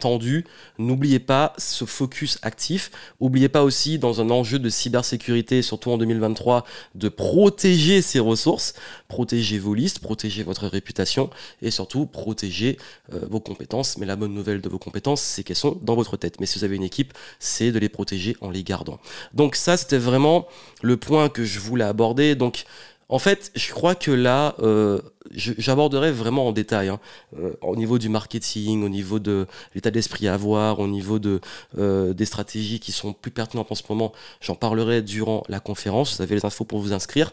tendue, 0.00 0.44
n'oubliez 0.78 1.18
pas 1.18 1.52
ce 1.56 1.84
focus 1.84 2.38
actif. 2.42 2.90
N'oubliez 3.20 3.48
pas 3.48 3.62
aussi, 3.62 3.98
dans 3.98 4.20
un 4.20 4.30
enjeu 4.30 4.58
de 4.58 4.68
cybersécurité, 4.68 5.62
surtout 5.62 5.90
en 5.90 5.98
2023, 5.98 6.64
de 6.94 7.08
protéger 7.08 8.02
ces 8.02 8.18
ressources, 8.18 8.74
protéger 9.08 9.58
vos 9.58 9.74
listes, 9.74 10.00
protéger 10.00 10.42
votre 10.42 10.66
réputation 10.66 11.30
et 11.62 11.70
surtout 11.70 12.06
protéger 12.06 12.76
euh, 13.12 13.20
vos 13.30 13.40
compétences. 13.40 13.96
Mais 13.98 14.06
la 14.06 14.16
bonne 14.16 14.34
nouvelle 14.34 14.60
de 14.60 14.68
vos 14.68 14.78
compétences, 14.78 15.22
c'est 15.22 15.44
qu'elles 15.44 15.56
sont 15.56 15.78
dans 15.82 15.94
votre 15.94 16.16
tête. 16.16 16.40
Mais 16.40 16.46
si 16.46 16.58
vous 16.58 16.64
avez 16.64 16.76
une 16.76 16.82
équipe, 16.82 17.14
c'est 17.38 17.72
de 17.72 17.78
les 17.78 17.88
protéger 17.88 18.36
en 18.40 18.50
les 18.50 18.64
gardant. 18.64 18.98
Donc 19.32 19.56
ça, 19.56 19.76
c'était 19.76 19.98
vraiment 19.98 20.46
le 20.82 20.96
point 20.96 21.28
que 21.28 21.44
je 21.44 21.60
voulais 21.60 21.84
aborder. 21.84 22.34
Donc 22.34 22.64
en 23.08 23.18
fait, 23.18 23.52
je 23.54 23.72
crois 23.72 23.94
que 23.94 24.10
là, 24.10 24.54
euh, 24.60 25.00
j'aborderai 25.34 26.12
vraiment 26.12 26.48
en 26.48 26.52
détail, 26.52 26.88
hein, 26.88 27.00
euh, 27.38 27.52
au 27.60 27.76
niveau 27.76 27.98
du 27.98 28.08
marketing, 28.08 28.82
au 28.84 28.88
niveau 28.88 29.18
de 29.18 29.46
l'état 29.74 29.90
d'esprit 29.90 30.28
à 30.28 30.34
avoir, 30.34 30.78
au 30.78 30.86
niveau 30.86 31.18
de, 31.18 31.40
euh, 31.78 32.12
des 32.12 32.24
stratégies 32.24 32.80
qui 32.80 32.92
sont 32.92 33.12
plus 33.12 33.30
pertinentes 33.30 33.70
en 33.70 33.74
ce 33.74 33.82
moment. 33.88 34.12
J'en 34.40 34.54
parlerai 34.54 35.02
durant 35.02 35.44
la 35.48 35.60
conférence. 35.60 36.16
Vous 36.16 36.22
avez 36.22 36.34
les 36.36 36.44
infos 36.44 36.64
pour 36.64 36.80
vous 36.80 36.92
inscrire. 36.92 37.32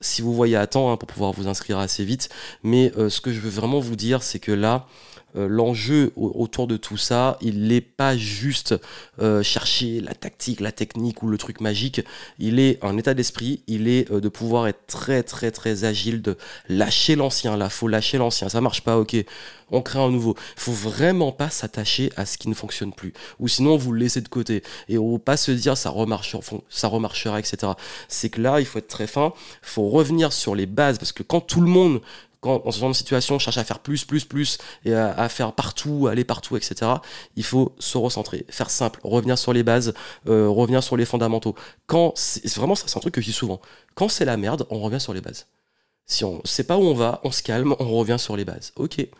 Si 0.00 0.22
vous 0.22 0.34
voyez 0.34 0.56
à 0.56 0.66
temps, 0.66 0.92
hein, 0.92 0.96
pour 0.96 1.08
pouvoir 1.08 1.32
vous 1.32 1.48
inscrire 1.48 1.78
assez 1.78 2.04
vite. 2.04 2.28
Mais 2.62 2.92
ce 3.08 3.20
que 3.20 3.32
je 3.32 3.40
veux 3.40 3.50
vraiment 3.50 3.80
vous 3.80 3.96
dire, 3.96 4.22
c'est 4.22 4.38
que 4.38 4.52
là, 4.52 4.86
l'enjeu 5.36 6.12
au- 6.16 6.32
autour 6.34 6.66
de 6.66 6.76
tout 6.76 6.96
ça, 6.96 7.36
il 7.40 7.68
n'est 7.68 7.80
pas 7.80 8.16
juste 8.16 8.74
euh, 9.20 9.42
chercher 9.42 10.00
la 10.00 10.14
tactique, 10.14 10.60
la 10.60 10.72
technique 10.72 11.22
ou 11.22 11.28
le 11.28 11.38
truc 11.38 11.60
magique. 11.60 12.00
Il 12.38 12.58
est 12.58 12.82
un 12.82 12.96
état 12.96 13.14
d'esprit, 13.14 13.62
il 13.66 13.88
est 13.88 14.10
euh, 14.10 14.20
de 14.20 14.28
pouvoir 14.28 14.66
être 14.66 14.86
très 14.86 15.22
très 15.22 15.50
très 15.50 15.84
agile, 15.84 16.22
de 16.22 16.36
lâcher 16.68 17.16
l'ancien. 17.16 17.56
Là, 17.56 17.68
faut 17.68 17.88
lâcher 17.88 18.18
l'ancien. 18.18 18.48
Ça 18.48 18.60
marche 18.60 18.80
pas, 18.82 18.98
ok. 18.98 19.16
On 19.72 19.82
crée 19.82 19.98
un 19.98 20.10
nouveau. 20.10 20.36
Faut 20.56 20.72
vraiment 20.72 21.32
pas 21.32 21.50
s'attacher 21.50 22.12
à 22.16 22.24
ce 22.24 22.38
qui 22.38 22.48
ne 22.48 22.54
fonctionne 22.54 22.92
plus. 22.92 23.12
Ou 23.40 23.48
sinon, 23.48 23.76
vous 23.76 23.90
le 23.92 23.98
laissez 23.98 24.20
de 24.20 24.28
côté. 24.28 24.62
Et 24.88 24.96
on 24.96 25.18
pas 25.18 25.36
se 25.36 25.50
dire 25.50 25.76
ça 25.76 25.90
remarche, 25.90 26.36
ça 26.70 26.88
remarchera, 26.88 27.40
etc. 27.40 27.72
C'est 28.08 28.30
que 28.30 28.40
là, 28.40 28.60
il 28.60 28.66
faut 28.66 28.78
être 28.78 28.86
très 28.88 29.06
fin. 29.08 29.32
faut 29.62 29.88
revenir 29.88 30.32
sur 30.32 30.54
les 30.54 30.66
bases 30.66 30.98
parce 30.98 31.12
que 31.12 31.22
quand 31.24 31.40
tout 31.40 31.60
le 31.60 31.68
monde 31.68 32.00
quand 32.46 32.64
dans 32.64 32.70
ce 32.70 32.78
genre 32.78 32.90
de 32.90 32.94
situation 32.94 33.38
cherche 33.38 33.58
à 33.58 33.64
faire 33.64 33.80
plus, 33.80 34.04
plus, 34.04 34.24
plus 34.24 34.58
et 34.84 34.94
à, 34.94 35.28
faire 35.28 35.52
partout, 35.52 36.06
aller 36.06 36.24
partout, 36.24 36.56
etc. 36.56 36.92
Il 37.34 37.44
faut 37.44 37.74
se 37.78 37.98
recentrer, 37.98 38.46
faire 38.48 38.70
simple, 38.70 39.00
revenir 39.02 39.36
sur 39.36 39.52
les 39.52 39.64
bases, 39.64 39.94
euh, 40.28 40.48
revenir 40.48 40.82
sur 40.82 40.96
les 40.96 41.04
fondamentaux. 41.04 41.54
Quand 41.86 42.12
c'est 42.14 42.54
vraiment 42.54 42.76
ça, 42.76 42.84
c'est 42.86 42.96
un 42.96 43.00
truc 43.00 43.14
que 43.14 43.20
je 43.20 43.26
dis 43.26 43.32
souvent. 43.32 43.60
Quand 43.94 44.08
c'est 44.08 44.24
la 44.24 44.36
merde, 44.36 44.66
on 44.70 44.80
revient 44.80 45.00
sur 45.00 45.12
les 45.12 45.20
bases. 45.20 45.46
Si 46.06 46.24
on 46.24 46.40
sait 46.44 46.62
pas 46.62 46.76
où 46.76 46.82
on 46.82 46.94
va, 46.94 47.20
on 47.24 47.32
se 47.32 47.42
calme, 47.42 47.74
on 47.80 47.96
revient 47.96 48.18
sur 48.18 48.36
les 48.36 48.44
bases. 48.44 48.72
Ok. 48.76 49.00
Et 49.00 49.10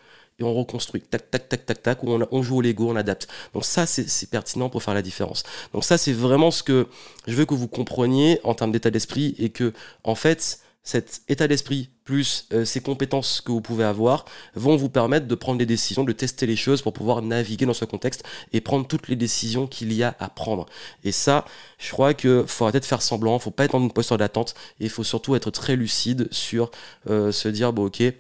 on 0.42 0.54
reconstruit. 0.54 1.00
Tac, 1.00 1.30
tac, 1.30 1.48
tac, 1.48 1.66
tac, 1.66 1.82
tac. 1.82 2.04
On, 2.04 2.28
on 2.30 2.42
joue 2.42 2.58
au 2.58 2.60
Lego, 2.60 2.90
on 2.90 2.96
adapte. 2.96 3.26
Donc 3.54 3.64
ça, 3.64 3.86
c'est 3.86 4.30
pertinent 4.30 4.68
pour 4.68 4.82
faire 4.84 4.94
la 4.94 5.02
différence. 5.02 5.42
Donc 5.72 5.82
ça, 5.82 5.98
c'est 5.98 6.12
vraiment 6.12 6.52
ce 6.52 6.62
que 6.62 6.86
je 7.26 7.34
veux 7.34 7.46
que 7.46 7.54
vous 7.54 7.68
compreniez 7.68 8.38
en 8.44 8.54
termes 8.54 8.70
d'état 8.70 8.90
d'esprit 8.90 9.34
et 9.38 9.48
que, 9.48 9.72
en 10.04 10.14
fait, 10.14 10.60
cet 10.86 11.22
état 11.28 11.48
d'esprit 11.48 11.90
plus 12.04 12.46
euh, 12.52 12.64
ces 12.64 12.80
compétences 12.80 13.40
que 13.40 13.50
vous 13.50 13.60
pouvez 13.60 13.82
avoir 13.84 14.24
vont 14.54 14.76
vous 14.76 14.88
permettre 14.88 15.26
de 15.26 15.34
prendre 15.34 15.58
des 15.58 15.66
décisions, 15.66 16.04
de 16.04 16.12
tester 16.12 16.46
les 16.46 16.54
choses 16.54 16.80
pour 16.80 16.92
pouvoir 16.92 17.22
naviguer 17.22 17.66
dans 17.66 17.74
ce 17.74 17.84
contexte 17.84 18.22
et 18.52 18.60
prendre 18.60 18.86
toutes 18.86 19.08
les 19.08 19.16
décisions 19.16 19.66
qu'il 19.66 19.92
y 19.92 20.04
a 20.04 20.14
à 20.20 20.28
prendre. 20.28 20.66
Et 21.02 21.10
ça, 21.10 21.44
je 21.78 21.90
crois 21.90 22.14
que 22.14 22.44
faut 22.46 22.64
arrêter 22.64 22.78
de 22.78 22.84
faire 22.84 23.02
semblant, 23.02 23.36
faut 23.40 23.50
pas 23.50 23.64
être 23.64 23.72
dans 23.72 23.80
une 23.80 23.92
posture 23.92 24.16
d'attente 24.16 24.54
et 24.78 24.84
il 24.84 24.90
faut 24.90 25.02
surtout 25.02 25.34
être 25.34 25.50
très 25.50 25.74
lucide 25.74 26.28
sur 26.30 26.70
euh, 27.10 27.32
se 27.32 27.48
dire 27.48 27.72
bon 27.72 27.86
ok, 27.86 27.98
il 27.98 28.14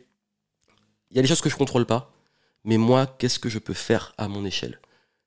y 1.12 1.18
a 1.20 1.22
des 1.22 1.28
choses 1.28 1.40
que 1.40 1.48
je 1.48 1.56
contrôle 1.56 1.86
pas, 1.86 2.12
mais 2.64 2.78
moi 2.78 3.06
qu'est-ce 3.06 3.38
que 3.38 3.48
je 3.48 3.60
peux 3.60 3.74
faire 3.74 4.12
à 4.18 4.26
mon 4.26 4.44
échelle 4.44 4.80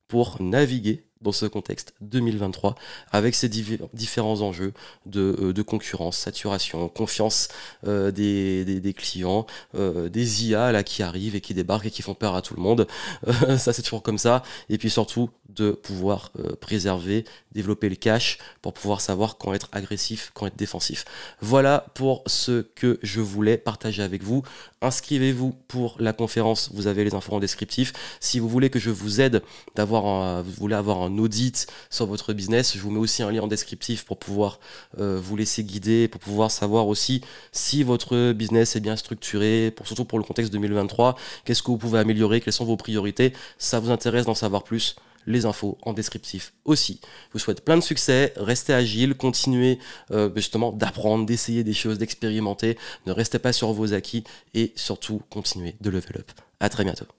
pour 0.10 0.41
naviguer 0.41 1.09
dans 1.21 1.32
ce 1.34 1.45
contexte 1.45 1.93
2023 2.01 2.75
avec 3.12 3.36
ces 3.36 3.49
divi- 3.49 3.79
différents 3.93 4.41
enjeux 4.41 4.73
de, 5.05 5.36
euh, 5.41 5.53
de 5.53 5.62
concurrence, 5.62 6.17
saturation, 6.17 6.88
confiance 6.88 7.49
euh, 7.86 8.12
des, 8.12 8.93
clients, 8.93 9.45
euh, 9.75 10.08
des 10.10 10.45
IA 10.47 10.71
là 10.71 10.84
qui 10.84 11.03
arrivent 11.03 11.36
et 11.36 11.41
qui 11.41 11.53
débarquent 11.53 11.88
et 11.88 11.91
qui 11.91 12.01
font 12.01 12.13
peur 12.13 12.36
à 12.36 12.41
tout 12.41 12.55
le 12.55 12.62
monde. 12.62 12.88
Ça 13.58 13.73
c'est 13.73 13.82
toujours 13.82 14.03
comme 14.03 14.17
ça. 14.17 14.43
Et 14.69 14.77
puis 14.77 14.89
surtout 14.89 15.29
de 15.49 15.71
pouvoir 15.71 16.32
préserver, 16.62 17.25
développer 17.51 17.89
le 17.89 17.95
cash 17.95 18.38
pour 18.62 18.73
pouvoir 18.73 19.01
savoir 19.01 19.38
quand 19.38 19.53
être 19.53 19.67
agressif, 19.71 20.32
quand 20.34 20.45
être 20.45 20.55
défensif. 20.55 21.05
Voilà 21.41 21.88
pour 21.95 22.23
ce 22.27 22.62
que 22.62 22.99
je 23.01 23.19
voulais 23.19 23.58
partager 23.58 24.03
avec 24.03 24.23
vous. 24.23 24.43
Inscrivez-vous 24.82 25.55
pour 25.67 25.97
la 25.99 26.13
conférence, 26.13 26.69
vous 26.73 26.88
avez 26.88 27.03
les 27.03 27.15
infos 27.15 27.34
en 27.34 27.39
descriptif. 27.39 27.93
Si 28.19 28.39
vous 28.39 28.47
voulez 28.47 28.69
que 28.69 28.79
je 28.79 28.91
vous 28.91 29.19
aide 29.21 29.41
un, 29.77 30.41
vous 30.41 30.51
voulez 30.51 30.75
avoir 30.75 31.09
audit 31.17 31.67
sur 31.89 32.06
votre 32.06 32.34
business, 32.34 32.76
je 32.76 32.82
vous 32.82 32.91
mets 32.91 33.00
aussi 33.00 33.24
un 33.24 33.32
lien 33.32 33.41
en 33.41 33.48
descriptif 33.48 34.06
pour 34.06 34.17
pouvoir 34.17 34.60
euh, 35.00 35.19
vous 35.22 35.36
laisser 35.36 35.63
guider, 35.63 36.08
pour 36.08 36.22
pouvoir 36.22 36.52
savoir 36.52 36.88
aussi 36.88 37.22
si 37.52 37.84
votre 37.84 38.32
business 38.34 38.76
est 38.76 38.80
bien 38.80 38.95
structuré, 38.95 39.72
pour, 39.76 39.88
surtout 39.88 40.06
pour 40.06 40.19
le 40.19 40.24
contexte 40.24 40.52
2023, 40.54 41.15
qu'est-ce 41.45 41.63
que 41.63 41.72
vous 41.72 41.78
pouvez 41.78 42.00
améliorer, 42.00 42.41
quelles 42.41 42.54
sont 42.54 42.65
vos 42.65 42.78
priorités? 42.78 43.34
Ça 43.58 43.80
vous 43.80 43.91
intéresse 43.91 44.26
d'en 44.26 44.36
savoir 44.36 44.63
plus? 44.63 44.95
Les 45.28 45.45
infos 45.45 45.78
en 45.82 45.93
descriptif 45.93 46.54
aussi. 46.63 47.02
Je 47.04 47.34
vous 47.34 47.39
souhaite 47.39 47.63
plein 47.63 47.76
de 47.76 47.84
succès, 47.84 48.34
restez 48.38 48.74
agile, 48.74 49.15
continuez 49.15 49.78
euh, 50.12 50.32
justement 50.34 50.72
d'apprendre, 50.72 51.26
d'essayer 51.26 51.63
des 51.63 51.74
choses, 51.74 51.98
d'expérimenter, 51.98 52.78
ne 53.06 53.12
restez 53.12 53.38
pas 53.38 53.54
sur 53.54 53.74
vos 53.74 53.93
acquis 53.93 54.24
et 54.54 54.72
surtout 54.76 55.22
continuez 55.30 55.76
de 55.82 55.89
level 55.89 56.17
up. 56.19 56.32
À 56.62 56.69
très 56.69 56.86
bientôt. 56.86 57.18